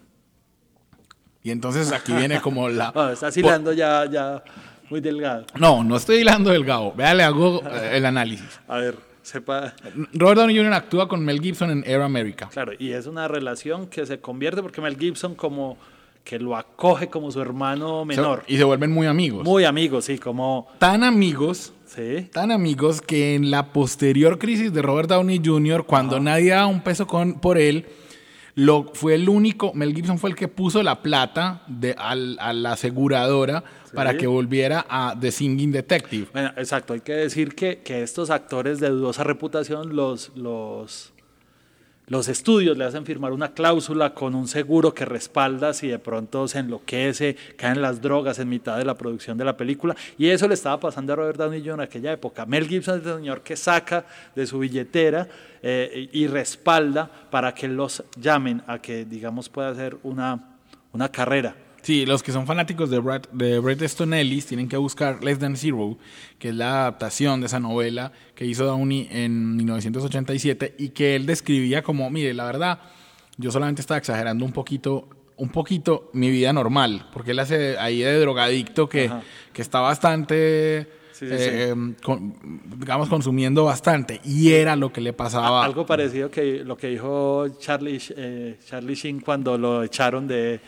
Y 1.43 1.51
entonces 1.51 1.93
aquí 1.93 2.13
viene 2.13 2.41
como 2.43 2.69
la... 2.69 2.91
oh, 2.95 3.11
está 3.11 3.29
asilando 3.29 3.73
ya, 3.73 4.11
ya 4.11 4.43
muy 4.89 5.01
delgado. 5.01 5.45
No, 5.59 5.85
no 5.85 5.97
estoy 5.97 6.17
hilando 6.19 6.51
delgado. 6.51 6.93
Vea, 6.95 7.15
le 7.15 7.23
hago 7.23 7.63
eh, 7.71 7.99
el 7.99 8.07
análisis. 8.07 8.61
A 8.67 8.79
ver, 8.79 8.97
sepa. 9.23 9.75
Robert 10.15 10.39
Downey 10.39 10.57
Jr. 10.57 10.73
actúa 10.73 11.07
con 11.07 11.23
Mel 11.23 11.41
Gibson 11.41 11.71
en 11.71 11.85
Air 11.87 12.01
America. 12.01 12.49
Claro, 12.51 12.73
y 12.79 12.93
es 12.93 13.07
una 13.07 13.29
relación 13.29 13.89
que 13.89 14.07
se 14.07 14.21
convierte 14.21 14.63
porque 14.63 14.81
Mel 14.81 14.97
Gibson 14.97 15.35
como 15.35 15.77
que 16.27 16.41
lo 16.41 16.57
acoge 16.57 17.09
como 17.09 17.31
su 17.31 17.41
hermano 17.41 18.05
menor. 18.05 18.43
y 18.49 18.57
se 18.57 18.65
vuelven 18.65 18.91
muy 18.91 19.07
amigos. 19.07 19.45
Muy 19.45 19.65
amigos, 19.65 20.07
sí, 20.07 20.19
como... 20.19 20.67
Tan 20.79 21.05
amigos 21.05 21.73
Sí. 21.87 22.29
tan 22.33 22.51
amigos 22.51 23.01
que 23.01 23.37
en 23.37 23.53
la 23.53 23.73
posterior 23.73 24.39
crisis 24.41 24.73
de 24.73 24.83
Robert 24.83 25.09
Downey 25.09 25.41
Jr., 25.43 25.87
cuando 25.87 26.19
nadie 26.19 26.51
daba 26.51 26.67
un 26.67 26.81
peso 26.83 27.07
con, 27.07 27.35
por 27.39 27.59
él, 27.59 27.87
lo, 28.57 28.91
fue 28.93 29.15
el 29.15 29.29
único, 29.29 29.73
Mel 29.73 29.95
Gibson 29.95 30.19
fue 30.19 30.31
el 30.31 30.37
que 30.37 30.49
puso 30.49 30.83
la 30.83 31.01
plata 31.01 31.63
de, 31.69 31.95
al- 31.97 32.37
a 32.41 32.53
la 32.53 32.73
aseguradora 32.73 33.63
para 33.95 34.17
que 34.17 34.27
volviera 34.27 34.85
a 34.89 35.15
The 35.19 35.31
Singing 35.31 35.71
Detective. 35.71 36.27
Bueno, 36.33 36.51
exacto, 36.57 36.93
hay 36.93 37.01
que 37.01 37.13
decir 37.13 37.55
que, 37.55 37.79
que 37.79 38.03
estos 38.03 38.31
actores 38.31 38.81
de 38.81 38.89
dudosa 38.91 39.23
reputación, 39.23 39.95
los, 39.95 40.33
los, 40.35 41.13
los 42.09 42.29
estudios 42.29 42.79
le 42.79 42.85
hacen 42.85 43.05
firmar 43.05 43.33
una 43.33 43.53
cláusula 43.53 44.15
con 44.15 44.37
un 44.37 44.47
seguro 44.47 44.95
que 44.95 45.05
respalda 45.05 45.73
si 45.73 45.89
de 45.89 45.99
pronto 45.99 46.47
se 46.47 46.61
enloquece, 46.61 47.37
caen 47.57 47.83
las 47.83 48.01
drogas 48.01 48.39
en 48.39 48.49
mitad 48.49 48.79
de 48.79 48.85
la 48.85 48.95
producción 48.95 49.37
de 49.37 49.45
la 49.45 49.57
película. 49.57 49.97
Y 50.17 50.29
eso 50.29 50.47
le 50.47 50.55
estaba 50.55 50.79
pasando 50.79 51.13
a 51.13 51.17
Robert 51.17 51.39
Downey 51.39 51.61
Jr. 51.61 51.75
en 51.75 51.81
aquella 51.81 52.13
época. 52.13 52.47
Mel 52.47 52.69
Gibson 52.69 53.01
es 53.01 53.07
el 53.07 53.17
señor 53.17 53.41
que 53.41 53.57
saca 53.57 54.07
de 54.37 54.47
su 54.47 54.61
billetera 54.61 55.27
eh, 55.61 56.09
y 56.13 56.29
respalda 56.29 57.11
para 57.29 57.53
que 57.53 57.67
los 57.67 58.05
llamen 58.21 58.63
a 58.69 58.79
que, 58.79 59.05
digamos, 59.05 59.49
pueda 59.49 59.71
hacer 59.71 59.97
una, 60.05 60.57
una 60.93 61.09
carrera. 61.09 61.66
Sí, 61.87 62.05
los 62.05 62.25
que 62.25 62.33
son 62.33 62.49
fanáticos 62.49 62.91
de 62.91 62.99
Brad, 62.99 63.23
de 63.31 63.61
Bret 63.61 63.81
Easton 63.81 64.13
Ellis 64.13 64.45
tienen 64.47 64.69
que 64.69 64.77
buscar 64.77 65.23
Less 65.23 65.39
Than 65.39 65.57
Zero, 65.57 65.97
que 66.37 66.49
es 66.49 66.55
la 66.57 66.81
adaptación 66.81 67.39
de 67.41 67.47
esa 67.47 67.61
novela 67.61 68.11
que 68.35 68.45
hizo 68.45 68.65
Downey 68.65 69.07
en 69.09 69.55
1987 69.55 70.75
y 70.81 70.89
que 70.89 71.15
él 71.15 71.27
describía 71.27 71.83
como, 71.85 72.11
mire, 72.11 72.35
la 72.35 72.45
verdad, 72.45 72.81
yo 73.37 73.53
solamente 73.53 73.83
estaba 73.83 73.99
exagerando 73.99 74.45
un 74.45 74.51
poquito, 74.51 75.09
un 75.37 75.51
poquito 75.51 76.11
mi 76.13 76.29
vida 76.29 76.53
normal, 76.53 77.07
porque 77.13 77.31
él 77.31 77.39
hace 77.39 77.79
ahí 77.79 78.01
de 78.01 78.19
drogadicto 78.19 78.89
que, 78.89 79.05
Ajá. 79.07 79.23
que 79.53 79.63
está 79.63 79.79
bastante, 79.79 80.89
Sí, 81.13 81.27
sí, 81.29 81.35
eh, 81.39 81.75
con- 82.03 82.35
digamos, 82.79 83.09
consumiendo 83.09 83.65
bastante 83.65 84.21
y 84.23 84.53
era 84.53 84.77
lo 84.77 84.93
que 84.93 85.01
le 85.01 85.15
pasaba. 85.15 85.65
Algo 85.65 85.87
parecido 85.87 86.31
que 86.31 86.63
lo 86.63 86.77
que 86.77 86.89
dijo 86.89 87.47
Charlie, 87.59 87.99
eh, 88.17 88.59
Charlie 88.67 88.95
Sheen 88.97 89.21
cuando 89.21 89.57
lo 89.57 89.83
echaron 89.83 90.29
de 90.29 90.61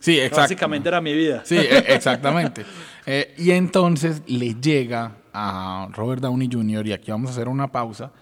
Sí, 0.00 0.16
exacto. 0.18 0.40
Básicamente 0.40 0.88
era 0.88 1.00
mi 1.00 1.12
vida. 1.12 1.42
Sí, 1.44 1.56
e- 1.56 1.84
exactamente. 1.94 2.64
Eh, 3.04 3.34
y 3.36 3.50
entonces 3.50 4.22
le 4.28 4.54
llega 4.60 5.16
a 5.32 5.88
Robert 5.92 6.22
Downey 6.22 6.48
Jr., 6.52 6.86
y 6.86 6.92
aquí 6.92 7.10
vamos 7.10 7.30
a 7.30 7.32
hacer 7.32 7.48
una 7.48 7.66
pausa, 7.72 8.12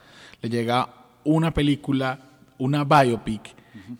le 0.40 0.48
llega 0.48 0.88
una 1.24 1.52
película, 1.52 2.18
una 2.56 2.84
biopic, 2.84 3.42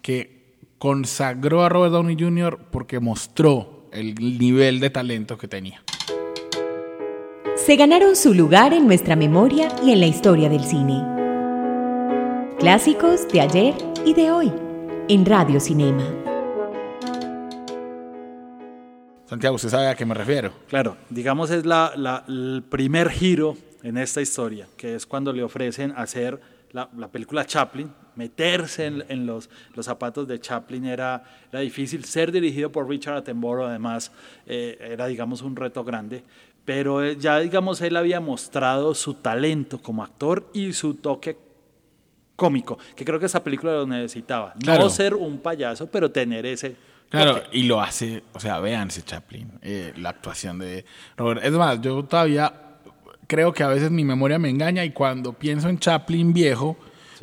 que 0.01 0.55
consagró 0.79 1.63
a 1.65 1.69
Robert 1.69 1.93
Downey 1.93 2.17
Jr. 2.19 2.59
porque 2.71 2.99
mostró 2.99 3.91
el 3.93 4.15
nivel 4.39 4.81
de 4.81 4.89
talento 4.89 5.37
que 5.37 5.49
tenía. 5.49 5.83
se 7.57 7.77
ganaron 7.77 8.17
su 8.17 8.33
lugar 8.33 8.73
en 8.73 8.87
nuestra 8.87 9.17
memoria 9.17 9.69
y 9.85 9.93
en 9.93 10.01
la 10.01 10.07
historia 10.07 10.49
del 10.49 10.65
cine. 10.65 11.05
Clásicos 12.59 13.29
de 13.29 13.43
ayer 13.43 13.75
y 14.07 14.15
de 14.15 14.31
hoy, 14.31 14.51
en 15.09 15.27
Radio 15.27 15.61
Cinema. 15.61 16.05
Santiago, 19.31 19.55
usted 19.57 19.69
sabe 19.69 19.87
a 19.87 19.95
qué 19.95 20.05
me 20.05 20.15
refiero. 20.15 20.53
Claro, 20.69 20.97
digamos 21.09 21.51
es 21.51 21.65
la, 21.65 21.93
la- 21.97 22.25
el 22.29 22.65
primer 22.69 23.11
giro 23.11 23.57
en 23.85 23.97
esta 23.97 24.21
historia, 24.21 24.67
que 24.77 24.97
es 24.97 25.07
cuando 25.07 25.33
le 25.33 25.43
ofrecen 25.45 25.93
hacer 25.97 26.41
la, 26.73 26.89
la 26.97 27.09
película 27.09 27.45
Chaplin, 27.47 27.91
meterse 28.17 28.87
en, 28.87 29.05
en 29.09 29.27
los, 29.27 29.49
los 29.75 29.87
zapatos 29.87 30.27
de 30.27 30.41
Chaplin 30.41 30.85
era, 30.85 31.23
era 31.53 31.61
difícil, 31.61 32.05
ser 32.05 32.33
dirigido 32.33 32.71
por 32.73 32.89
Richard 32.89 33.19
Attenborough 33.19 33.67
además 33.69 34.11
eh, 34.47 34.77
era 34.81 35.07
digamos 35.07 35.43
un 35.43 35.55
reto 35.55 35.85
grande, 35.85 36.25
pero 36.65 37.03
eh, 37.05 37.17
ya 37.17 37.39
digamos 37.39 37.81
él 37.83 37.97
había 37.97 38.21
mostrado 38.21 38.95
su 38.95 39.15
talento 39.15 39.79
como 39.81 40.03
actor 40.03 40.51
y 40.53 40.73
su 40.73 40.95
toque 40.95 41.39
cómico, 42.37 42.79
que 42.97 43.05
creo 43.05 43.21
que 43.21 43.27
esa 43.27 43.45
película 43.45 43.73
lo 43.75 43.87
necesitaba, 43.87 44.55
Claro. 44.61 44.83
no 44.85 44.91
ser 44.91 45.15
un 45.15 45.39
payaso, 45.39 45.87
pero 45.89 46.11
tener 46.11 46.47
ese... 46.47 46.75
Claro, 47.11 47.43
y 47.53 47.65
lo 47.65 47.81
hace, 47.81 48.23
o 48.33 48.41
sea, 48.41 48.61
vean 48.61 48.89
ese 48.89 49.03
Chaplin, 49.03 49.51
eh, 49.63 49.93
la 49.97 50.11
actuación 50.11 50.59
de 50.61 50.85
Robert. 51.17 51.45
Es 51.45 51.53
más, 51.53 51.81
yo 51.81 52.05
todavía 52.05 52.53
creo 53.27 53.53
que 53.53 53.63
a 53.65 53.69
veces 53.69 53.91
mi 53.91 54.05
memoria 54.05 54.39
me 54.39 54.49
engaña 54.49 54.85
y 54.85 54.91
cuando 54.91 55.33
pienso 55.33 55.69
en 55.69 55.79
Chaplin 55.79 56.33
viejo, 56.33 56.77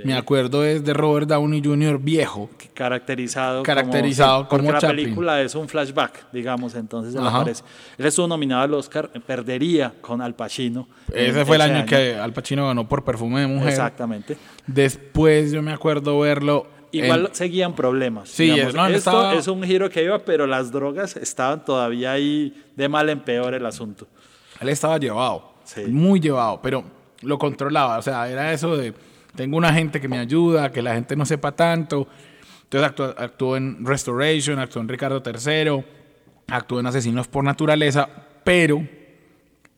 me 0.03 0.13
acuerdo 0.13 0.63
es 0.63 0.83
de 0.83 0.93
Robert 0.93 1.27
Downey 1.27 1.61
Jr. 1.63 1.97
viejo. 1.99 2.49
caracterizado 2.73 3.63
Caracterizado 3.63 4.47
porque 4.47 4.65
como 4.65 4.73
la 4.73 4.79
Chaplin. 4.79 5.05
película 5.05 5.41
es 5.41 5.55
un 5.55 5.67
flashback, 5.67 6.31
digamos, 6.31 6.75
entonces 6.75 7.15
Ajá. 7.15 7.39
aparece. 7.39 7.63
Él 7.97 8.05
estuvo 8.05 8.27
nominado 8.27 8.61
al 8.63 8.73
Oscar, 8.73 9.09
perdería 9.25 9.93
con 10.01 10.21
Al 10.21 10.35
Pacino. 10.35 10.87
Ese 11.11 11.45
fue 11.45 11.55
el 11.55 11.61
ese 11.63 11.71
año 11.71 11.85
que 11.85 12.15
Al 12.15 12.33
Pacino 12.33 12.67
ganó 12.67 12.87
por 12.87 13.03
Perfume 13.03 13.41
de 13.41 13.47
Mujer. 13.47 13.69
Exactamente. 13.69 14.37
Después 14.67 15.51
yo 15.51 15.61
me 15.61 15.71
acuerdo 15.71 16.19
verlo. 16.19 16.67
Igual 16.91 17.27
en- 17.27 17.35
seguían 17.35 17.75
problemas. 17.75 18.29
Sí, 18.29 18.45
digamos. 18.45 18.73
no, 18.73 18.85
Esto 18.87 18.97
estaba- 18.97 19.33
es 19.35 19.47
un 19.47 19.63
giro 19.63 19.89
que 19.89 20.03
iba, 20.03 20.19
pero 20.19 20.47
las 20.47 20.71
drogas 20.71 21.15
estaban 21.17 21.63
todavía 21.65 22.13
ahí 22.13 22.53
de 22.75 22.87
mal 22.89 23.09
en 23.09 23.19
peor 23.19 23.53
el 23.53 23.65
asunto. 23.65 24.07
Él 24.59 24.69
estaba 24.69 24.97
llevado, 24.97 25.53
Sí. 25.65 25.81
muy 25.87 26.19
llevado, 26.19 26.59
pero 26.61 26.83
lo 27.21 27.37
controlaba. 27.37 27.97
O 27.97 28.01
sea, 28.01 28.29
era 28.29 28.53
eso 28.53 28.75
de, 28.77 28.93
tengo 29.35 29.57
una 29.57 29.73
gente 29.73 29.99
que 30.01 30.07
me 30.07 30.17
ayuda, 30.17 30.71
que 30.71 30.81
la 30.81 30.93
gente 30.95 31.15
no 31.15 31.25
sepa 31.25 31.51
tanto. 31.51 32.07
Entonces 32.63 32.89
actuó, 32.89 33.05
actuó 33.17 33.57
en 33.57 33.85
Restoration, 33.85 34.59
actuó 34.59 34.81
en 34.81 34.87
Ricardo 34.87 35.21
III, 35.25 35.83
actuó 36.47 36.79
en 36.79 36.85
Asesinos 36.87 37.27
por 37.27 37.43
Naturaleza, 37.43 38.09
pero 38.43 38.81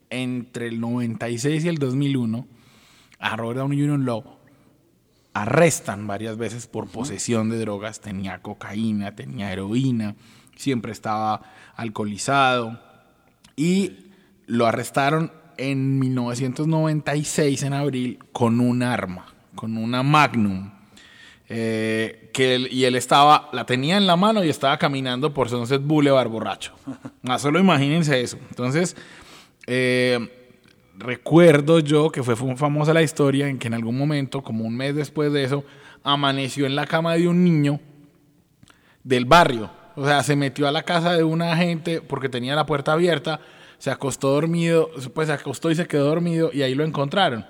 entre 0.10 0.68
el 0.68 0.80
96 0.80 1.66
y 1.66 1.68
el 1.70 1.78
2001, 1.78 2.48
a 3.20 3.36
Robert 3.36 3.60
Downey 3.60 3.80
Jr. 3.80 4.00
lo 4.00 4.39
arrestan 5.42 6.08
varias 6.08 6.38
veces 6.38 6.68
por 6.68 6.88
posesión 6.90 7.50
de 7.50 7.60
drogas. 7.60 8.00
Tenía 8.02 8.42
cocaína, 8.42 9.16
tenía 9.16 9.52
heroína, 9.52 10.16
siempre 10.56 10.92
estaba 10.92 11.42
alcoholizado. 11.76 12.80
Y 13.56 14.08
lo 14.48 14.66
arrestaron 14.68 15.32
en 15.58 16.00
1996, 16.00 17.64
en 17.64 17.74
abril, 17.74 18.20
con 18.32 18.60
un 18.60 18.84
arma, 18.84 19.26
con 19.56 19.78
una 19.78 20.04
Magnum. 20.04 20.72
Eh, 21.52 22.30
que 22.32 22.54
él- 22.56 22.70
y 22.72 22.86
él 22.86 22.96
estaba, 22.96 23.50
la 23.54 23.66
tenía 23.66 23.98
en 23.98 24.06
la 24.06 24.16
mano 24.16 24.44
y 24.44 24.50
estaba 24.50 24.78
caminando 24.78 25.34
por 25.34 25.50
Sunset 25.50 25.82
Boulevard 25.84 26.30
borracho. 26.30 26.74
Ah, 27.28 27.38
solo 27.40 27.60
imagínense 27.60 28.22
eso. 28.22 28.38
Entonces, 28.50 28.96
eh, 29.68 30.39
recuerdo 31.00 31.80
yo 31.80 32.12
que 32.12 32.22
fue 32.24 32.36
fu- 32.36 32.56
famosa 32.56 32.94
la 32.94 33.02
historia 33.02 33.48
en 33.48 33.58
que 33.58 33.68
en 33.68 33.74
algún 33.74 33.98
momento, 33.98 34.44
como 34.44 34.66
un 34.66 34.76
mes 34.76 34.96
después 34.96 35.32
de 35.34 35.44
eso, 35.44 35.64
amaneció 36.04 36.66
en 36.66 36.76
la 36.76 36.86
cama 36.86 37.14
de 37.16 37.28
un 37.28 37.44
niño 37.44 37.80
del 39.04 39.26
barrio. 39.26 39.70
O 39.96 40.06
sea, 40.06 40.24
se 40.24 40.36
metió 40.36 40.68
a 40.68 40.72
la 40.72 40.84
casa 40.84 41.14
de 41.16 41.24
una 41.24 41.56
gente 41.58 42.02
porque 42.02 42.30
tenía 42.30 42.56
la 42.56 42.66
puerta 42.66 42.94
abierta, 42.94 43.40
se 43.78 43.90
acostó 43.92 44.32
dormido, 44.32 44.90
pues 45.14 45.28
se 45.28 45.34
acostó 45.34 45.72
y 45.72 45.76
se 45.76 45.88
quedó 45.88 46.06
dormido 46.06 46.52
y 46.54 46.62
ahí 46.62 46.76
lo 46.76 46.84
encontraron. 46.84 47.46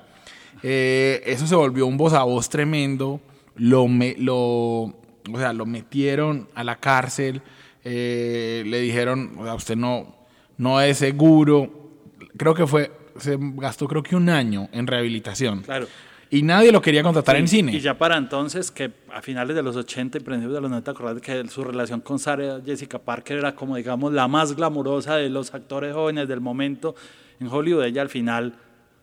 Eh, 0.64 1.22
eso 1.26 1.46
se 1.48 1.56
volvió 1.56 1.86
un 1.86 1.98
voz 1.98 2.14
a 2.14 2.24
voz 2.24 2.50
tremendo, 2.50 3.20
lo, 3.56 3.88
me- 3.88 4.16
lo, 4.18 4.38
o 4.38 4.94
sea, 5.38 5.54
lo 5.54 5.66
metieron 5.66 6.50
a 6.56 6.64
la 6.64 6.78
cárcel, 6.78 7.42
eh, 7.84 8.64
le 8.66 8.80
dijeron, 8.82 9.36
o 9.38 9.44
sea, 9.44 9.54
usted 9.56 9.76
no, 9.76 10.16
no 10.58 10.82
es 10.82 10.98
seguro. 10.98 11.92
Creo 12.38 12.54
que 12.54 12.66
fue, 12.68 12.92
se 13.20 13.38
gastó 13.40 13.88
creo 13.88 14.04
que 14.04 14.16
un 14.16 14.30
año 14.30 14.70
en 14.72 14.88
rehabilitación. 14.88 15.62
Claro. 15.62 15.88
Y 16.32 16.44
nadie 16.44 16.72
lo 16.72 16.82
quería 16.82 17.02
contratar 17.02 17.38
en 17.38 17.48
cine. 17.48 17.76
Y 17.76 17.80
ya 17.80 17.98
para 17.98 18.16
entonces, 18.16 18.70
que 18.70 18.92
a 19.12 19.22
finales 19.22 19.56
de 19.56 19.64
los 19.64 19.76
80 19.76 20.20
y 20.20 20.22
principios 20.22 20.54
de 20.54 20.62
los 20.62 20.70
90, 20.70 20.92
acordate 20.92 21.22
que 21.22 21.48
su 21.50 21.64
relación 21.64 22.02
con 22.02 22.20
Sarah 22.20 22.62
Jessica 22.64 23.00
Parker 23.00 23.38
era 23.38 23.56
como, 23.56 23.76
digamos, 23.76 24.14
la 24.14 24.28
más 24.28 24.56
glamurosa 24.56 25.16
de 25.16 25.30
los 25.30 25.54
actores 25.56 25.94
jóvenes 25.94 26.28
del 26.28 26.40
momento 26.40 26.96
en 27.40 27.48
Hollywood. 27.48 27.84
Ella 27.84 28.04
al 28.04 28.10
final, 28.10 28.54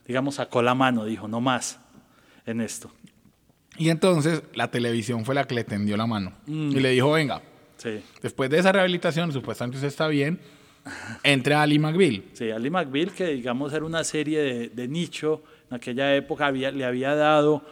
digamos, 0.07 0.37
sacó 0.37 0.63
la 0.63 0.77
mano, 0.77 1.05
dijo, 1.05 1.27
no 1.27 1.41
más 1.41 1.81
en 2.47 2.61
esto. 2.61 2.93
Y 3.77 3.91
entonces 3.91 4.45
la 4.55 4.71
televisión 4.71 5.25
fue 5.25 5.35
la 5.35 5.45
que 5.45 5.57
le 5.57 5.65
tendió 5.65 5.97
la 5.97 6.07
mano 6.07 6.33
y 6.47 6.79
le 6.79 6.91
dijo, 6.91 7.11
venga, 7.11 7.43
Sí, 7.77 8.03
después 8.23 8.49
de 8.49 8.59
esa 8.59 8.73
rehabilitación, 8.73 9.33
supuestamente 9.33 9.77
usted 9.77 9.89
está 9.89 10.09
bien, 10.09 10.41
entre 11.23 11.55
Ali 11.55 11.79
McBeal. 11.79 12.23
sí, 12.33 12.51
Ali 12.51 12.71
McBeal, 12.71 13.13
que 13.13 13.27
digamos 13.27 13.73
era 13.73 13.85
una 13.85 14.05
serie 14.05 14.41
de, 14.41 14.69
de 14.69 14.89
nicho, 14.89 15.43
en 15.71 15.77
aquella 15.77 16.15
época 16.15 16.47
había, 16.47 16.71
le 16.71 16.85
había 16.85 17.15
dado 17.15 17.63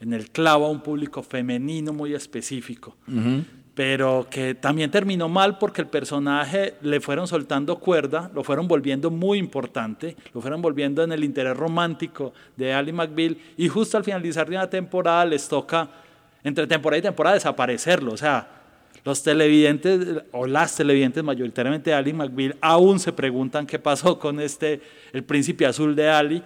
en 0.00 0.12
el 0.12 0.30
clavo 0.30 0.66
a 0.66 0.70
un 0.70 0.80
público 0.80 1.22
femenino 1.22 1.92
muy 1.92 2.14
específico. 2.14 2.96
pero 3.74 4.26
que 4.28 4.54
también 4.54 4.90
terminó 4.90 5.30
mal 5.30 5.56
porque 5.56 5.80
el 5.80 5.86
personaje 5.86 6.74
le 6.82 7.00
fueron 7.00 7.26
soltando 7.26 7.78
cuerda, 7.78 8.30
lo 8.34 8.44
fueron 8.44 8.68
volviendo 8.68 9.10
muy 9.10 9.38
importante, 9.38 10.14
lo 10.34 10.42
fueron 10.42 10.60
volviendo 10.60 11.02
en 11.02 11.12
el 11.12 11.24
interés 11.24 11.56
romántico 11.56 12.34
de 12.56 12.74
Ali 12.74 12.92
McBeal 12.92 13.38
y 13.56 13.68
justo 13.68 13.96
al 13.96 14.04
finalizar 14.04 14.48
de 14.48 14.56
una 14.56 14.68
temporada 14.68 15.24
les 15.24 15.48
toca, 15.48 15.88
entre 16.44 16.66
temporada 16.66 16.98
y 16.98 17.02
temporada, 17.02 17.34
desaparecerlo. 17.34 18.12
O 18.12 18.16
sea, 18.16 18.61
los 19.04 19.22
televidentes 19.22 20.22
o 20.30 20.46
las 20.46 20.76
televidentes, 20.76 21.24
mayoritariamente 21.24 21.90
de 21.90 21.96
Ali 21.96 22.12
McBeal, 22.12 22.56
aún 22.60 23.00
se 23.00 23.12
preguntan 23.12 23.66
qué 23.66 23.78
pasó 23.78 24.18
con 24.18 24.40
este, 24.40 24.80
el 25.12 25.24
príncipe 25.24 25.66
azul 25.66 25.96
de 25.96 26.08
Ali, 26.08 26.42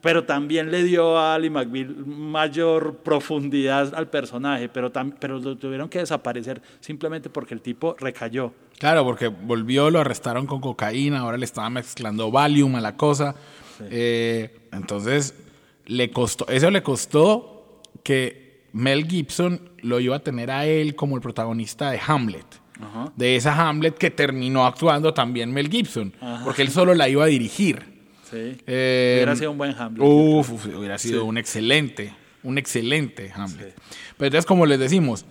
pero 0.00 0.24
también 0.24 0.70
le 0.70 0.84
dio 0.84 1.18
a 1.18 1.34
Ali 1.34 1.50
McBeal 1.50 1.94
mayor 2.06 2.98
profundidad 2.98 3.94
al 3.94 4.08
personaje, 4.08 4.68
pero, 4.68 4.92
pero 5.18 5.38
lo 5.38 5.56
tuvieron 5.56 5.88
que 5.88 5.98
desaparecer 5.98 6.62
simplemente 6.80 7.28
porque 7.28 7.54
el 7.54 7.60
tipo 7.60 7.96
recayó. 7.98 8.52
Claro, 8.78 9.04
porque 9.04 9.28
volvió, 9.28 9.90
lo 9.90 10.00
arrestaron 10.00 10.46
con 10.46 10.60
cocaína, 10.60 11.20
ahora 11.20 11.36
le 11.36 11.44
estaban 11.44 11.72
mezclando 11.72 12.30
Valium 12.30 12.76
a 12.76 12.80
la 12.80 12.96
cosa. 12.96 13.34
Eh, 13.90 14.56
entonces, 14.72 15.34
le 15.86 16.10
costó, 16.10 16.46
eso 16.48 16.70
le 16.70 16.82
costó 16.82 17.82
que 18.02 18.68
Mel 18.72 19.06
Gibson 19.06 19.67
lo 19.82 20.00
iba 20.00 20.16
a 20.16 20.18
tener 20.20 20.50
a 20.50 20.66
él 20.66 20.94
como 20.94 21.16
el 21.16 21.22
protagonista 21.22 21.90
de 21.90 22.00
Hamlet. 22.06 22.46
De 23.16 23.34
esa 23.34 23.68
Hamlet 23.68 23.98
que 23.98 24.10
terminó 24.10 24.64
actuando 24.64 25.12
también 25.12 25.52
Mel 25.52 25.68
Gibson, 25.68 26.12
porque 26.44 26.62
él 26.62 26.70
solo 26.70 26.94
la 26.94 27.08
iba 27.08 27.24
a 27.24 27.26
dirigir. 27.26 27.98
Sí. 28.30 28.58
Eh, 28.66 29.14
hubiera 29.16 29.34
sido 29.36 29.50
un 29.50 29.58
buen 29.58 29.74
Hamlet. 29.76 30.02
Uf, 30.06 30.66
hubiera 30.66 30.98
sido 30.98 31.24
un 31.24 31.38
excelente, 31.38 32.14
un 32.42 32.58
excelente 32.58 33.32
Hamlet. 33.34 33.74
Pero 34.16 34.26
entonces, 34.26 34.46
como 34.46 34.66
les 34.66 34.78
decimos, 34.78 35.24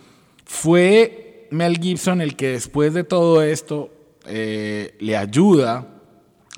fue 0.46 1.48
Mel 1.52 1.78
Gibson 1.80 2.22
el 2.22 2.36
que 2.36 2.50
después 2.50 2.94
de 2.94 3.04
todo 3.04 3.42
esto 3.44 3.94
eh, 4.26 4.96
le 5.00 5.16
ayuda 5.16 5.88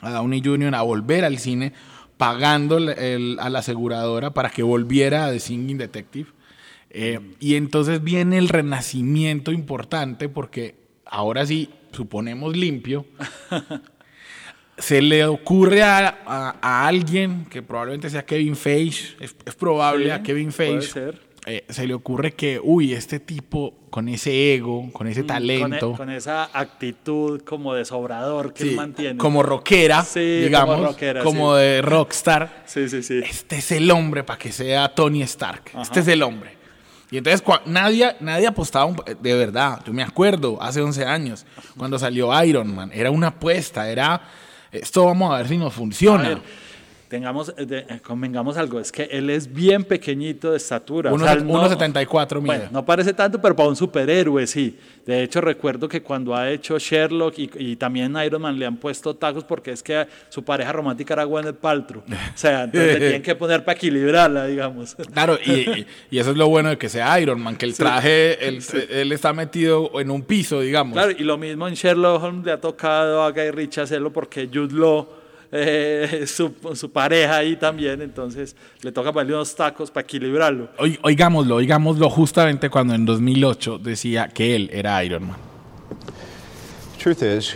a 0.01 0.11
Downey 0.11 0.41
Jr. 0.43 0.73
a 0.75 0.81
volver 0.81 1.25
al 1.25 1.37
cine 1.37 1.73
pagando 2.17 2.77
a 2.77 3.49
la 3.49 3.59
aseguradora 3.59 4.33
para 4.33 4.49
que 4.49 4.63
volviera 4.63 5.25
a 5.25 5.31
The 5.31 5.39
Singing 5.39 5.77
Detective. 5.77 6.29
Eh, 6.91 7.19
y 7.39 7.55
entonces 7.55 8.03
viene 8.03 8.37
el 8.37 8.49
renacimiento 8.49 9.51
importante 9.51 10.27
porque 10.27 10.75
ahora 11.05 11.45
sí, 11.45 11.69
suponemos 11.91 12.55
limpio, 12.55 13.05
se 14.77 15.01
le 15.01 15.25
ocurre 15.25 15.83
a, 15.83 16.55
alguien 16.87 17.45
que 17.49 17.61
probablemente 17.61 18.09
sea 18.09 18.25
Kevin 18.25 18.55
Feige, 18.55 19.15
es, 19.19 19.55
probable 19.55 20.11
a 20.11 20.23
Kevin 20.23 20.51
Feige, 20.51 21.11
eh, 21.45 21.65
se 21.69 21.87
le 21.87 21.93
ocurre 21.93 22.33
que, 22.33 22.59
uy, 22.61 22.93
este 22.93 23.19
tipo 23.19 23.75
con 23.89 24.07
ese 24.09 24.53
ego, 24.55 24.89
con 24.91 25.07
ese 25.07 25.23
mm, 25.23 25.27
talento, 25.27 25.93
con, 25.93 26.09
esa 26.09 26.49
actitud 26.53 27.41
como 27.41 27.73
de 27.73 27.85
sobrador 27.85 28.53
que 28.53 28.71
mantiene, 28.71 29.17
como 29.17 29.43
rockera, 29.43 30.05
digamos, 30.15 30.95
como, 31.23 31.55
de 31.55 31.81
rockstar, 31.81 32.63
este 32.65 33.57
es 33.57 33.71
el 33.71 33.91
hombre 33.91 34.23
para 34.23 34.39
que 34.39 34.51
sea 34.51 34.93
Tony 34.93 35.21
Stark, 35.21 35.71
este 35.79 35.99
es 35.99 36.07
el 36.07 36.23
hombre. 36.23 36.58
Y 37.11 37.17
entonces 37.17 37.43
nadie, 37.65 38.15
nadie 38.19 38.47
apostaba, 38.47 38.93
de 39.19 39.33
verdad, 39.33 39.81
yo 39.85 39.93
me 39.93 40.03
acuerdo, 40.03 40.61
hace 40.61 40.81
11 40.81 41.05
años, 41.05 41.45
cuando 41.75 41.97
salió 41.97 42.43
Iron 42.43 42.73
Man, 42.73 42.91
era 42.93 43.09
una 43.09 43.27
apuesta, 43.27 43.89
era 43.89 44.21
esto 44.71 45.05
vamos 45.05 45.33
a 45.33 45.37
ver 45.37 45.47
si 45.47 45.57
nos 45.57 45.73
funciona. 45.73 46.39
Tengamos, 47.09 47.49
eh, 47.57 47.65
eh, 47.89 47.99
convengamos 48.01 48.55
algo, 48.55 48.79
es 48.79 48.91
que 48.91 49.03
él 49.11 49.29
es 49.31 49.51
bien 49.51 49.83
pequeñito 49.83 50.51
de 50.51 50.57
estatura. 50.57 51.11
1,74 51.11 52.37
o 52.37 52.41
Bueno, 52.41 52.65
no 52.71 52.85
parece 52.85 53.13
tanto, 53.13 53.41
pero 53.41 53.55
para 53.55 53.67
un 53.67 53.75
superhéroe 53.75 54.45
sí. 54.45 54.77
De 55.05 55.23
hecho, 55.23 55.41
recuerdo 55.41 55.89
que 55.89 56.03
cuando 56.03 56.35
ha 56.35 56.51
hecho 56.51 56.77
Sherlock 56.77 57.33
y, 57.39 57.75
también 57.77 58.15
Iron 58.23 58.43
Man 58.43 58.59
le 58.59 58.65
han 58.67 58.77
puesto 58.77 59.15
tacos 59.15 59.43
porque 59.43 59.71
es 59.71 59.81
que 59.81 60.05
su 60.29 60.43
pareja 60.43 60.71
romántica 60.71 61.15
era 61.15 61.23
Gwyneth 61.23 61.55
Paltrow. 61.57 62.03
O 62.07 62.37
sea, 62.37 62.65
entonces 62.65 62.93
le 62.93 62.99
tienen 62.99 63.21
que 63.23 63.33
poner 63.33 63.65
para 63.65 63.75
equilibrarla, 63.75 64.45
digamos. 64.45 64.95
Claro, 65.11 65.39
y, 65.43 65.87
eso 66.11 66.31
es 66.31 66.37
lo 66.37 66.47
bueno 66.47 66.69
de 66.69 66.77
que 66.77 66.89
sea 66.89 67.19
Iron 67.19 67.41
Man, 67.41 67.55
que 67.55 67.65
el 67.65 67.75
traje, 67.75 68.47
él, 68.47 69.11
está 69.11 69.33
metido 69.33 69.99
en 69.99 70.11
un 70.11 70.21
piso, 70.21 70.61
digamos. 70.61 70.93
Claro, 70.93 71.11
y 71.11 71.23
lo 71.23 71.39
mismo 71.39 71.67
en 71.67 71.73
Sherlock 71.73 72.21
Holmes 72.21 72.45
le 72.45 72.51
ha 72.51 72.61
tocado 72.61 73.23
a 73.23 73.31
Guy 73.31 73.49
Ritchie 73.49 73.81
hacerlo 73.81 74.13
porque 74.13 74.47
Jude 74.53 74.75
Law 74.75 75.18
eh, 75.51 76.25
su, 76.27 76.53
su, 76.75 76.91
pareja 76.91 77.37
ahí 77.37 77.55
también, 77.55 78.01
entonces 78.01 78.55
le 78.81 78.91
toca 78.91 79.11
ponerle 79.11 79.33
unos 79.33 79.55
tacos 79.55 79.89
para 79.89 80.03
equilibrarlo. 80.03 80.69
oigámoslo, 81.01 81.55
oigámoslo 81.55 82.09
justamente 82.09 82.69
cuando 82.69 82.93
en 82.93 83.05
2008 83.05 83.79
decía 83.79 84.27
que 84.27 84.55
él 84.55 84.69
era 84.71 85.03
Iron 85.03 85.27
Man. 85.27 85.37
Truth 87.01 87.23
is, 87.23 87.55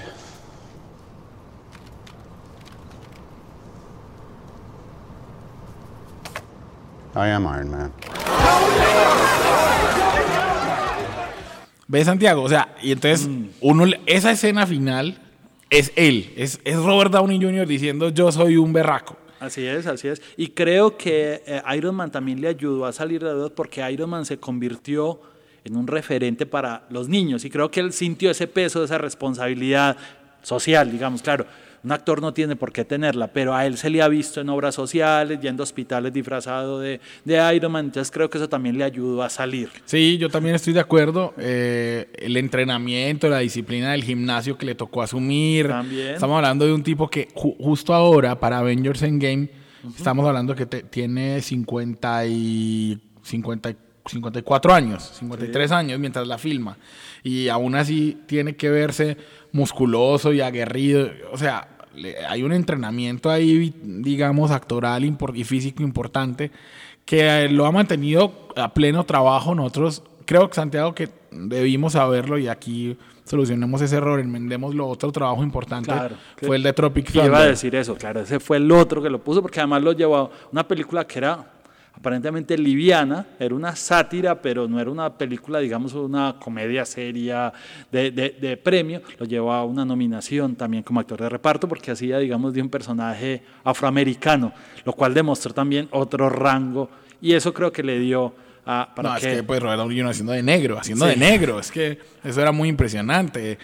I 7.15 7.29
am 7.29 7.45
Iron 7.45 7.69
Man. 7.69 7.93
¿Ves, 11.87 12.05
Santiago? 12.05 12.41
O 12.41 12.49
sea, 12.49 12.75
y 12.81 12.91
entonces, 12.91 13.27
mm. 13.27 13.45
uno, 13.61 13.85
esa 14.07 14.31
escena 14.31 14.65
final 14.65 15.22
es 15.73 15.91
él, 15.95 16.31
es, 16.37 16.59
es 16.63 16.75
Robert 16.75 17.11
Downey 17.11 17.41
Jr. 17.41 17.65
diciendo 17.65 18.09
yo 18.09 18.31
soy 18.31 18.57
un 18.57 18.71
berraco. 18.71 19.17
Así 19.39 19.65
es, 19.65 19.87
así 19.87 20.07
es. 20.07 20.21
Y 20.37 20.49
creo 20.49 20.95
que 20.97 21.41
eh, 21.45 21.61
Iron 21.75 21.95
Man 21.95 22.11
también 22.11 22.39
le 22.39 22.47
ayudó 22.47 22.85
a 22.85 22.93
salir 22.93 23.23
de 23.23 23.31
dudas 23.31 23.51
porque 23.55 23.89
Iron 23.91 24.09
Man 24.09 24.25
se 24.25 24.37
convirtió 24.37 25.19
en 25.65 25.75
un 25.75 25.87
referente 25.87 26.45
para 26.45 26.85
los 26.89 27.09
niños 27.09 27.43
y 27.43 27.49
creo 27.49 27.71
que 27.71 27.79
él 27.79 27.91
sintió 27.91 28.29
ese 28.29 28.47
peso, 28.47 28.83
esa 28.83 28.99
responsabilidad 28.99 29.97
social, 30.43 30.91
digamos, 30.91 31.21
claro 31.21 31.45
un 31.83 31.91
actor 31.91 32.21
no 32.21 32.33
tiene 32.33 32.55
por 32.55 32.71
qué 32.71 32.85
tenerla, 32.85 33.27
pero 33.27 33.53
a 33.53 33.65
él 33.65 33.77
se 33.77 33.89
le 33.89 34.01
ha 34.01 34.07
visto 34.07 34.39
en 34.41 34.49
obras 34.49 34.73
sociales, 34.75 35.39
yendo 35.41 35.63
a 35.63 35.65
hospitales 35.65 36.13
disfrazado 36.13 36.79
de, 36.79 37.01
de 37.25 37.55
Iron 37.55 37.71
Man, 37.71 37.85
entonces 37.85 38.09
creo 38.09 38.29
que 38.29 38.37
eso 38.37 38.47
también 38.47 38.77
le 38.77 38.83
ayudó 38.85 39.21
a 39.21 39.29
salir. 39.29 39.69
Sí, 39.85 40.17
yo 40.17 40.29
también 40.29 40.55
estoy 40.55 40.73
de 40.73 40.79
acuerdo. 40.79 41.33
Eh, 41.37 42.07
el 42.19 42.37
entrenamiento, 42.37 43.27
la 43.27 43.39
disciplina 43.39 43.91
del 43.91 44.03
gimnasio 44.03 44.57
que 44.57 44.65
le 44.65 44.75
tocó 44.75 45.01
asumir. 45.01 45.67
También. 45.67 46.13
Estamos 46.13 46.37
hablando 46.37 46.65
de 46.65 46.73
un 46.73 46.83
tipo 46.83 47.09
que 47.09 47.27
justo 47.33 47.93
ahora, 47.93 48.39
para 48.39 48.59
Avengers 48.59 49.01
Endgame, 49.01 49.49
estamos 49.97 50.25
hablando 50.25 50.55
que 50.55 50.65
tiene 50.65 51.41
50 51.41 52.25
y 52.27 53.01
50 53.23 53.75
54 54.05 54.73
años, 54.73 55.11
53 55.19 55.71
años 55.71 55.99
mientras 55.99 56.27
la 56.27 56.37
filma. 56.37 56.77
Y 57.23 57.47
aún 57.47 57.75
así 57.75 58.17
tiene 58.25 58.55
que 58.55 58.69
verse 58.69 59.17
musculoso 59.51 60.33
y 60.33 60.41
aguerrido. 60.41 61.09
O 61.31 61.37
sea, 61.37 61.72
hay 62.27 62.43
un 62.43 62.51
entrenamiento 62.51 63.29
ahí, 63.29 63.73
digamos, 63.83 64.51
actoral 64.51 65.05
y 65.05 65.43
físico 65.43 65.83
importante 65.83 66.51
que 67.05 67.47
lo 67.49 67.65
ha 67.65 67.71
mantenido 67.71 68.49
a 68.55 68.73
pleno 68.73 69.03
trabajo. 69.03 69.53
Nosotros, 69.55 70.03
creo 70.25 70.47
que 70.49 70.55
Santiago, 70.55 70.95
que 70.95 71.09
debimos 71.31 71.93
saberlo 71.93 72.37
y 72.37 72.47
aquí 72.47 72.97
solucionemos 73.25 73.81
ese 73.81 73.97
error, 73.97 74.19
enmendémoslo. 74.19 74.87
Otro 74.87 75.11
trabajo 75.11 75.43
importante 75.43 75.91
fue 76.37 76.57
el 76.57 76.63
de 76.63 76.73
Tropic 76.73 77.11
Thunder. 77.11 77.25
iba 77.25 77.39
a 77.39 77.45
decir 77.45 77.75
eso, 77.75 77.95
claro, 77.95 78.21
ese 78.21 78.39
fue 78.39 78.57
el 78.57 78.71
otro 78.71 79.01
que 79.01 79.09
lo 79.09 79.23
puso, 79.23 79.41
porque 79.41 79.59
además 79.59 79.83
lo 79.83 79.91
llevó 79.93 80.31
una 80.51 80.67
película 80.67 81.05
que 81.05 81.19
era 81.19 81.52
aparentemente 81.93 82.57
liviana, 82.57 83.25
era 83.39 83.53
una 83.53 83.75
sátira, 83.75 84.41
pero 84.41 84.67
no 84.67 84.79
era 84.79 84.89
una 84.89 85.13
película, 85.13 85.59
digamos, 85.59 85.93
una 85.93 86.35
comedia 86.39 86.85
seria 86.85 87.53
de, 87.91 88.11
de, 88.11 88.57
premio, 88.57 89.01
lo 89.17 89.25
llevó 89.25 89.53
a 89.53 89.63
una 89.63 89.85
nominación 89.85 90.55
también 90.55 90.83
como 90.83 90.99
actor 90.99 91.21
de 91.21 91.29
reparto, 91.29 91.67
porque 91.67 91.91
hacía, 91.91 92.17
digamos, 92.17 92.53
de 92.53 92.61
un 92.61 92.69
personaje 92.69 93.43
afroamericano, 93.63 94.51
lo 94.83 94.93
cual 94.93 95.13
demostró 95.13 95.53
también 95.53 95.87
otro 95.91 96.29
rango, 96.29 96.89
y 97.21 97.33
eso 97.33 97.53
creo 97.53 97.71
que 97.71 97.83
le 97.83 97.99
dio 97.99 98.33
a... 98.65 98.91
Para 98.93 99.09
no, 99.09 99.17
es 99.17 99.23
que 99.23 99.43
pues 99.43 99.61
Robert 99.61 99.79
Downey 99.79 100.01
haciendo 100.01 100.33
de 100.33 100.43
negro, 100.43 100.79
haciendo 100.79 101.05
de 101.05 101.15
negro, 101.15 101.59
es 101.59 101.71
que 101.71 101.99
eso 102.23 102.41
era 102.41 102.51
muy 102.51 102.69
impresionante, 102.69 103.59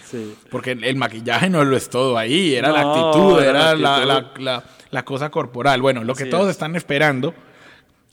porque 0.51 0.71
el 0.71 0.95
maquillaje 0.95 1.49
no 1.49 1.63
lo 1.65 1.75
es 1.75 1.89
todo 1.89 2.17
ahí, 2.17 2.53
era 2.53 2.71
la 2.71 2.81
actitud, 2.81 3.41
era, 3.41 3.75
la, 3.75 4.05
la, 4.37 4.63
la, 4.91 5.03
cosa 5.03 5.29
corporal, 5.29 5.81
bueno, 5.81 6.03
lo 6.03 6.13
que 6.13 6.25
todos 6.25 6.49
están 6.49 6.75
esperando 6.75 7.33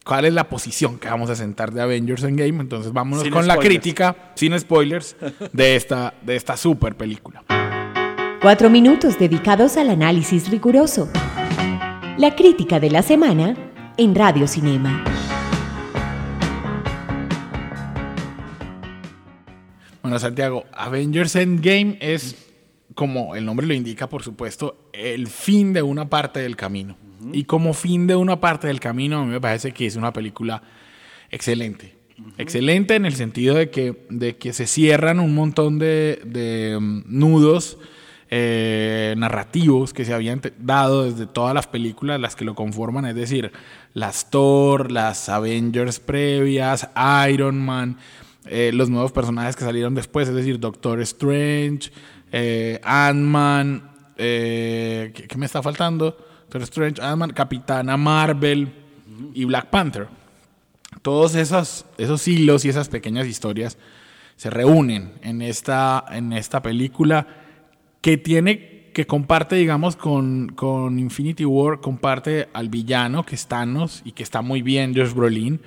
cuál 0.07 0.25
es 0.25 0.33
la 0.33 0.49
posición 0.49 0.99
que 0.99 1.09
vamos 1.09 1.29
a 1.31 1.35
sentar 1.35 1.73
de 1.73 1.83
Avengers 1.83 2.23
Endgame. 2.23 2.61
Entonces 2.61 2.92
vámonos 2.92 3.29
con 3.29 3.47
la 3.47 3.59
crítica, 3.59 4.33
sin 4.35 4.59
spoilers, 4.59 5.16
de 5.53 5.77
esta, 5.77 6.14
de 6.23 6.37
esta 6.37 6.57
super 6.57 6.97
película. 6.97 7.45
Cuatro 8.40 8.71
minutos 8.71 9.19
dedicados 9.19 9.77
al 9.77 9.90
análisis 9.90 10.49
riguroso. 10.49 11.11
La 12.16 12.35
crítica 12.37 12.79
de 12.79 12.90
la 12.90 13.03
semana 13.03 13.57
en 13.97 14.14
Radio 14.14 14.47
Cinema. 14.47 15.05
Bueno, 20.03 20.21
Santiago, 20.21 20.64
Avengers 20.73 21.35
Endgame 21.35 21.99
es, 22.01 22.37
como 22.95 23.35
el 23.35 23.45
nombre 23.45 23.66
lo 23.66 23.75
indica, 23.75 24.09
por 24.09 24.23
supuesto, 24.23 24.88
el 24.92 25.27
fin 25.27 25.73
de 25.73 25.83
una 25.83 26.09
parte 26.09 26.38
del 26.38 26.55
camino. 26.55 26.97
Y 27.33 27.45
como 27.45 27.73
fin 27.75 28.07
de 28.07 28.17
una 28.17 28.41
parte 28.41 28.67
del 28.67 28.81
camino, 28.81 29.21
a 29.21 29.25
mí 29.25 29.31
me 29.31 29.41
parece 29.41 29.73
que 29.73 29.87
es 29.87 29.97
una 29.97 30.12
película 30.12 30.62
excelente. 31.31 31.97
Excelente 32.39 32.95
en 32.95 33.05
el 33.05 33.15
sentido 33.15 33.55
de 33.55 33.71
que, 33.71 34.07
de 34.09 34.37
que 34.37 34.53
se 34.53 34.67
cierran 34.67 35.21
un 35.21 35.35
montón 35.35 35.79
de, 35.79 36.23
de 36.25 36.79
mm, 36.81 37.03
nudos 37.07 37.79
eh, 38.29 39.15
narrativos 39.19 39.93
que 39.93 40.05
se 40.05 40.12
habían 40.12 40.41
dado 40.59 41.05
desde 41.05 41.27
todas 41.27 41.55
las 41.55 41.69
películas, 41.69 42.21
las 42.21 42.35
que 42.35 42.45
lo 42.45 42.57
conforman, 42.57 43.05
es 43.05 43.15
decir, 43.15 43.53
las 43.95 44.31
Thor, 44.31 44.91
las 44.91 45.29
Avengers 45.29 46.01
previas, 46.01 46.89
Iron 47.31 47.65
Man, 47.65 47.99
eh, 48.47 48.73
los 48.75 48.91
nuevos 48.91 49.12
personajes 49.12 49.55
que 49.55 49.65
salieron 49.65 49.95
después, 49.95 50.29
es 50.29 50.35
decir, 50.35 50.59
Doctor 50.59 51.01
Strange, 51.03 51.93
eh, 52.33 52.81
Ant-Man, 52.83 53.91
¿qué, 54.17 55.27
qué 55.29 55.37
me 55.39 55.47
está 55.47 55.62
faltando? 55.62 56.17
Doctor 56.46 56.62
Strange, 56.62 57.02
Ant-Man, 57.02 57.32
Capitana 57.32 57.96
Marvel 57.96 58.72
y 59.35 59.44
Black 59.44 59.68
Panther. 59.68 60.06
Todos 61.02 61.35
esos, 61.35 61.87
esos 61.98 62.26
hilos 62.28 62.64
y 62.64 62.68
esas 62.68 62.88
pequeñas 62.88 63.26
historias 63.26 63.78
se 64.37 64.50
reúnen 64.50 65.14
en 65.22 65.42
esta, 65.42 66.04
en 66.11 66.32
esta 66.32 66.62
película 66.62 67.26
que 68.00 68.16
tiene, 68.16 68.92
que 68.94 69.06
comparte, 69.06 69.56
digamos, 69.56 69.96
con, 69.96 70.52
con 70.54 71.00
Infinity 71.00 71.44
War, 71.44 71.80
comparte 71.80 72.48
al 72.52 72.68
villano, 72.68 73.24
que 73.24 73.35
es 73.35 73.46
Thanos, 73.46 74.02
y 74.04 74.12
que 74.12 74.22
está 74.22 74.40
muy 74.40 74.62
bien 74.62 74.94
Josh 74.94 75.12
Brolin, 75.12 75.61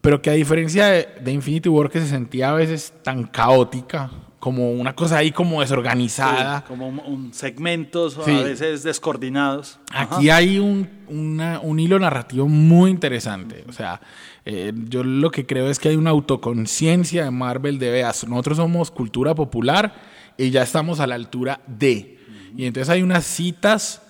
pero 0.00 0.22
que 0.22 0.30
a 0.30 0.34
diferencia 0.34 0.86
de 0.86 1.32
Infinity 1.32 1.68
War, 1.68 1.90
que 1.90 2.00
se 2.00 2.06
sentía 2.06 2.50
a 2.50 2.54
veces 2.54 2.94
tan 3.02 3.24
caótica, 3.24 4.10
como 4.40 4.72
una 4.72 4.94
cosa 4.94 5.18
ahí 5.18 5.30
como 5.32 5.60
desorganizada, 5.60 6.60
Sí, 6.60 6.64
como 6.66 6.88
un, 6.88 6.98
un 7.06 7.32
segmentos 7.34 8.18
Sí. 8.24 8.30
a 8.32 8.42
veces 8.42 8.82
descoordinados. 8.82 9.78
Aquí 9.92 10.30
hay 10.30 10.58
un, 10.58 10.88
una- 11.08 11.60
un 11.60 11.78
hilo 11.78 11.98
narrativo 11.98 12.48
muy 12.48 12.90
interesante. 12.90 13.64
O 13.68 13.72
sea, 13.72 14.00
eh, 14.46 14.72
yo 14.88 15.04
lo 15.04 15.30
que 15.30 15.44
creo 15.46 15.68
es 15.70 15.78
que 15.78 15.90
hay 15.90 15.96
una 15.96 16.10
autoconciencia 16.10 17.24
de 17.24 17.30
Marvel 17.30 17.78
de 17.78 17.90
veas. 17.90 18.26
Nosotros 18.26 18.56
somos 18.56 18.90
cultura 18.90 19.34
popular 19.34 19.94
y 20.38 20.50
ya 20.50 20.62
estamos 20.62 21.00
a 21.00 21.06
la 21.06 21.14
altura 21.16 21.60
de. 21.66 22.18
Y 22.56 22.64
entonces 22.64 22.88
hay 22.88 23.02
unas 23.02 23.24
citas 23.26 24.02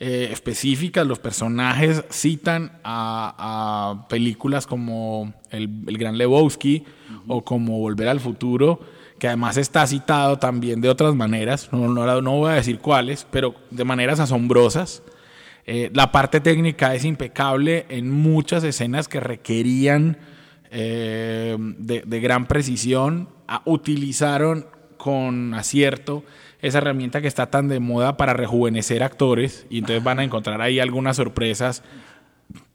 eh, 0.00 0.30
específicas. 0.32 1.06
Los 1.06 1.18
personajes 1.18 2.04
citan 2.10 2.72
a, 2.82 4.00
a 4.00 4.08
películas 4.08 4.66
como 4.66 5.32
El, 5.50 5.68
El 5.86 5.98
Gran 5.98 6.16
Lebowski 6.18 6.84
o 7.28 7.44
como 7.44 7.78
Volver 7.78 8.08
al 8.08 8.18
Futuro 8.20 8.80
que 9.18 9.28
además 9.28 9.56
está 9.56 9.86
citado 9.86 10.38
también 10.38 10.80
de 10.80 10.88
otras 10.88 11.14
maneras, 11.14 11.68
no, 11.72 11.88
no, 11.88 12.20
no 12.20 12.32
voy 12.32 12.52
a 12.52 12.56
decir 12.56 12.78
cuáles, 12.78 13.26
pero 13.30 13.54
de 13.70 13.84
maneras 13.84 14.20
asombrosas. 14.20 15.02
Eh, 15.66 15.90
la 15.94 16.12
parte 16.12 16.40
técnica 16.40 16.94
es 16.94 17.04
impecable 17.04 17.86
en 17.88 18.10
muchas 18.10 18.64
escenas 18.64 19.08
que 19.08 19.20
requerían 19.20 20.18
eh, 20.70 21.56
de, 21.58 22.02
de 22.04 22.20
gran 22.20 22.46
precisión. 22.46 23.28
Ah, 23.48 23.62
utilizaron 23.64 24.66
con 24.98 25.54
acierto 25.54 26.24
esa 26.60 26.78
herramienta 26.78 27.20
que 27.20 27.28
está 27.28 27.50
tan 27.50 27.68
de 27.68 27.78
moda 27.78 28.16
para 28.16 28.32
rejuvenecer 28.32 29.02
actores 29.02 29.66
y 29.68 29.78
entonces 29.78 30.02
van 30.02 30.18
a 30.18 30.24
encontrar 30.24 30.62
ahí 30.62 30.80
algunas 30.80 31.16
sorpresas 31.16 31.82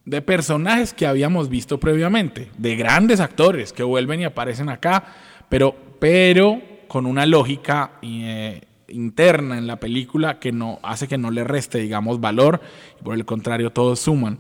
de 0.06 0.22
personajes 0.22 0.94
que 0.94 1.08
habíamos 1.08 1.50
visto 1.50 1.80
previamente, 1.80 2.50
de 2.58 2.76
grandes 2.76 3.20
actores 3.20 3.74
que 3.74 3.84
vuelven 3.84 4.22
y 4.22 4.26
aparecen 4.26 4.70
acá, 4.70 5.04
pero, 5.50 5.76
pero 6.00 6.62
con 6.88 7.06
una 7.06 7.26
lógica 7.26 7.92
eh, 8.02 8.62
interna 8.88 9.58
en 9.58 9.68
la 9.68 9.80
película 9.80 10.40
que 10.40 10.52
no 10.52 10.80
hace 10.82 11.08
que 11.08 11.18
no 11.18 11.32
le 11.32 11.44
reste, 11.44 11.80
digamos, 11.80 12.20
valor, 12.20 12.62
y 13.00 13.04
por 13.04 13.14
el 13.14 13.26
contrario, 13.26 13.72
todos 13.72 14.00
suman. 14.00 14.40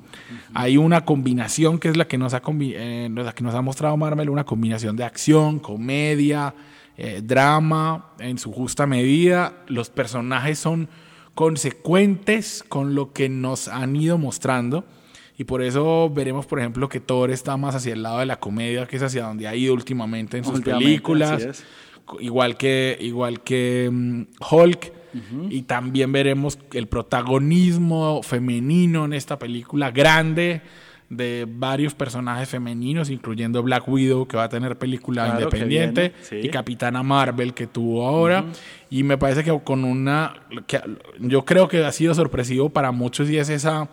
Hay 0.53 0.77
una 0.77 1.05
combinación 1.05 1.79
que 1.79 1.89
es 1.89 1.97
la 1.97 2.07
que 2.07 2.17
nos 2.17 2.33
ha, 2.33 2.41
eh, 2.59 3.09
la 3.13 3.33
que 3.33 3.43
nos 3.43 3.55
ha 3.55 3.61
mostrado 3.61 3.95
Marvel, 3.97 4.29
una 4.29 4.45
combinación 4.45 4.95
de 4.95 5.03
acción, 5.03 5.59
comedia, 5.59 6.53
eh, 6.97 7.21
drama, 7.23 8.11
en 8.19 8.37
su 8.37 8.51
justa 8.51 8.85
medida. 8.85 9.53
Los 9.67 9.89
personajes 9.89 10.59
son 10.59 10.89
consecuentes 11.35 12.63
con 12.67 12.95
lo 12.95 13.13
que 13.13 13.29
nos 13.29 13.67
han 13.67 13.95
ido 13.95 14.17
mostrando. 14.17 14.85
Y 15.39 15.45
por 15.45 15.63
eso 15.63 16.09
veremos, 16.09 16.45
por 16.45 16.59
ejemplo, 16.59 16.89
que 16.89 16.99
Thor 16.99 17.31
está 17.31 17.55
más 17.55 17.73
hacia 17.73 17.93
el 17.93 18.03
lado 18.03 18.19
de 18.19 18.25
la 18.25 18.41
comedia, 18.41 18.85
que 18.87 18.97
es 18.97 19.03
hacia 19.03 19.23
donde 19.23 19.47
ha 19.47 19.55
ido 19.55 19.73
últimamente 19.73 20.37
en 20.37 20.43
sus 20.43 20.55
Últimamente, 20.55 20.85
películas. 20.85 21.63
Igual 22.19 22.57
que, 22.57 22.97
igual 22.99 23.39
que 23.39 23.89
mm, 23.89 24.23
Hulk. 24.51 24.91
Y 25.49 25.61
también 25.61 26.11
veremos 26.11 26.59
el 26.73 26.87
protagonismo 26.87 28.21
femenino 28.21 29.05
en 29.05 29.13
esta 29.13 29.39
película 29.39 29.91
grande 29.91 30.61
de 31.09 31.47
varios 31.49 31.95
personajes 31.95 32.49
femeninos, 32.49 33.09
incluyendo 33.09 33.63
Black 33.63 33.87
Widow, 33.87 34.27
que 34.27 34.35
va 34.35 34.43
a 34.43 34.49
tener 34.49 34.77
película 34.77 35.23
Claro, 35.23 35.39
independiente, 35.39 36.01
viene, 36.09 36.15
sí. 36.21 36.47
y 36.47 36.49
Capitana 36.49 37.01
Marvel, 37.01 37.53
que 37.53 37.65
tuvo 37.65 38.05
ahora. 38.05 38.43
Y 38.89 39.03
me 39.03 39.17
parece 39.17 39.45
que 39.45 39.57
con 39.63 39.85
una. 39.85 40.33
Que 40.67 40.81
yo 41.17 41.45
creo 41.45 41.69
que 41.69 41.85
ha 41.85 41.91
sido 41.93 42.13
sorpresivo 42.13 42.69
para 42.69 42.91
muchos 42.91 43.29
y 43.29 43.37
es 43.37 43.47
esa 43.47 43.89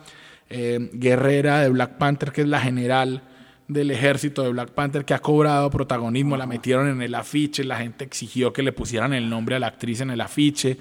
eh, 0.49 0.89
guerrera 0.93 1.61
de 1.61 1.69
Black 1.69 1.97
Panther, 1.97 2.31
que 2.31 2.41
es 2.41 2.47
la 2.47 2.59
general 2.59 3.23
del 3.67 3.91
ejército 3.91 4.43
de 4.43 4.51
Black 4.51 4.71
Panther, 4.71 5.05
que 5.05 5.13
ha 5.13 5.19
cobrado 5.19 5.69
protagonismo. 5.69 6.37
La 6.37 6.45
metieron 6.45 6.87
en 6.87 7.01
el 7.01 7.15
afiche, 7.15 7.63
la 7.63 7.77
gente 7.77 8.05
exigió 8.05 8.53
que 8.53 8.63
le 8.63 8.71
pusieran 8.71 9.13
el 9.13 9.29
nombre 9.29 9.55
a 9.55 9.59
la 9.59 9.67
actriz 9.67 10.01
en 10.01 10.09
el 10.09 10.21
afiche. 10.21 10.77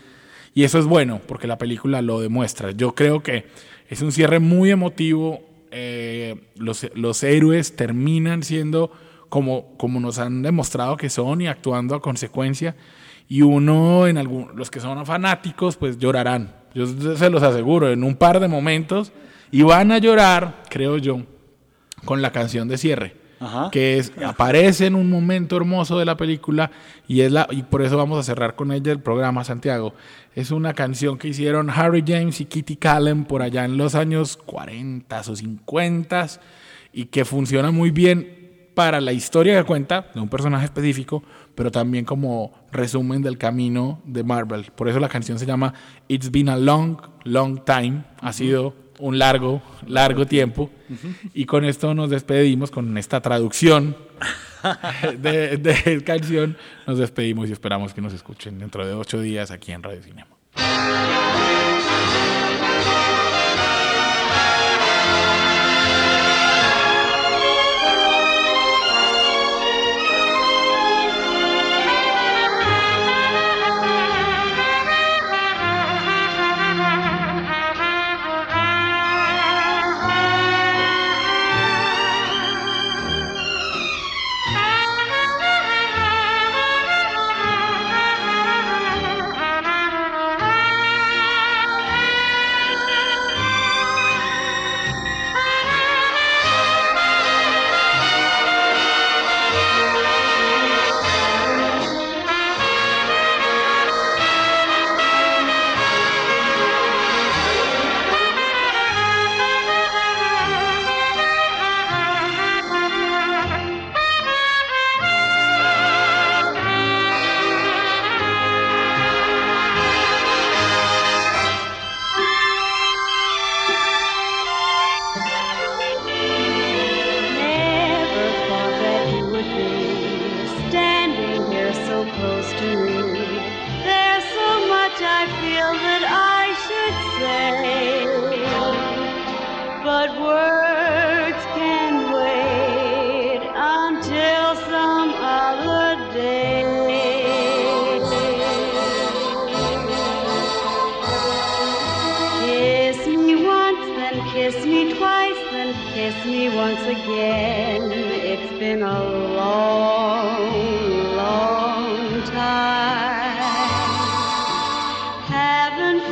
Y 0.55 0.65
eso 0.65 0.79
es 0.79 0.87
bueno, 0.87 1.21
porque 1.27 1.47
la 1.47 1.59
película 1.59 2.01
lo 2.01 2.21
demuestra. 2.21 2.71
Yo 2.71 2.95
creo 2.95 3.23
que 3.23 3.47
es 3.89 4.01
un 4.03 4.13
cierre 4.13 4.39
muy 4.39 4.71
emotivo. 4.71 5.43
eh, 5.73 6.37
los, 6.57 6.87
los 6.95 7.23
héroes 7.23 7.77
terminan 7.77 8.43
siendo 8.43 8.91
como, 9.29 9.77
como 9.77 10.01
nos 10.01 10.19
han 10.19 10.43
demostrado 10.43 10.97
que 10.97 11.11
son 11.11 11.41
y 11.41 11.49
actuando 11.49 11.95
a 11.95 12.01
consecuencia. 12.01 12.77
Y 13.29 13.43
uno, 13.43 14.07
en 14.07 14.19
algún, 14.19 14.51
los 14.55 14.71
que 14.71 14.81
son 14.81 15.05
fanáticos, 15.05 15.77
pues 15.77 15.99
llorarán. 15.99 16.55
Yo 16.75 16.87
se 16.87 17.31
los 17.31 17.43
aseguro, 17.43 17.91
en 17.91 18.05
un 18.05 18.15
par 18.15 18.39
de 18.39 18.49
momentos. 18.49 19.13
Y 19.51 19.63
van 19.63 19.93
a 19.93 19.99
llorar, 19.99 20.63
creo 20.69 20.99
yo, 20.99 21.23
con 22.05 22.23
la 22.23 22.33
canción 22.33 22.69
de 22.69 22.79
cierre 22.79 23.27
Ajá. 23.41 23.71
que 23.71 23.99
es, 23.99 24.13
aparece 24.25 24.87
en 24.87 24.95
un 24.95 25.11
momento 25.11 25.57
hermoso 25.57 25.99
de 25.99 26.05
la 26.05 26.17
película 26.17 26.71
y 27.07 27.21
es 27.21 27.31
la 27.31 27.47
y 27.51 27.63
por 27.63 27.83
eso 27.83 27.97
vamos 27.97 28.19
a 28.19 28.23
cerrar 28.23 28.57
con 28.57 28.73
ella 28.73 28.93
el 28.93 29.01
programa 29.01 29.45
Santiago. 29.45 29.95
Es 30.35 30.51
una 30.51 30.75
canción 30.75 31.19
que 31.19 31.29
hicieron 31.29 31.71
Harry 31.71 32.03
James 32.07 32.41
y 32.41 32.47
Kitty 32.47 32.77
Callen 32.77 33.25
por 33.25 33.43
allá 33.43 33.65
en 33.65 33.77
los 33.77 33.95
años 33.95 34.37
40 34.37 35.21
o 35.21 35.37
50 35.37 36.27
y 36.93 37.07
que 37.07 37.25
funciona 37.25 37.71
muy 37.71 37.91
bien 37.91 38.37
para 38.75 39.01
la 39.01 39.13
historia 39.13 39.57
que 39.59 39.65
cuenta 39.65 40.11
de 40.15 40.21
un 40.21 40.29
personaje 40.29 40.67
específico, 40.67 41.23
pero 41.55 41.71
también 41.71 42.05
como 42.05 42.53
resumen 42.73 43.23
del 43.23 43.39
camino 43.39 44.03
de 44.05 44.23
Marvel. 44.23 44.71
Por 44.77 44.89
eso 44.89 45.01
la 45.01 45.09
canción 45.09 45.39
se 45.39 45.47
llama 45.47 45.73
It's 46.09 46.31
Been 46.31 46.51
a 46.51 46.59
Long, 46.59 46.99
Long 47.25 47.65
Time. 47.65 48.05
Ha 48.21 48.35
sido 48.35 48.75
un 48.99 49.19
largo, 49.19 49.63
largo 49.87 50.27
tiempo. 50.27 50.71
Y 51.35 51.47
con 51.47 51.65
esto 51.65 51.95
nos 51.95 52.11
despedimos, 52.11 52.71
con 52.71 52.97
esta 52.99 53.21
traducción 53.21 53.97
de, 55.19 55.57
de 55.57 56.05
canción. 56.05 56.57
Nos 56.87 56.99
despedimos 56.99 57.49
y 57.49 57.53
esperamos 57.53 57.95
que 57.95 58.01
nos 58.01 58.13
escuchen 58.13 58.59
dentro 58.59 58.87
de 58.87 58.95
ocho 58.95 59.21
días 59.21 59.51
aquí 59.51 59.73
en 59.73 59.83
Radio 59.83 60.03
Cinema. 60.03 60.37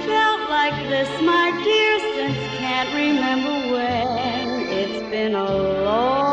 felt 0.02 0.50
like 0.50 0.76
this, 0.88 1.09
my 1.22 1.50
dear, 1.64 1.98
since 2.14 2.59
can't 2.59 2.90
remember 2.94 3.54
when. 3.72 4.68
It's 4.68 5.11
been 5.11 5.35
a 5.35 5.44
long 5.85 6.23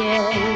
yeah. 0.00 0.49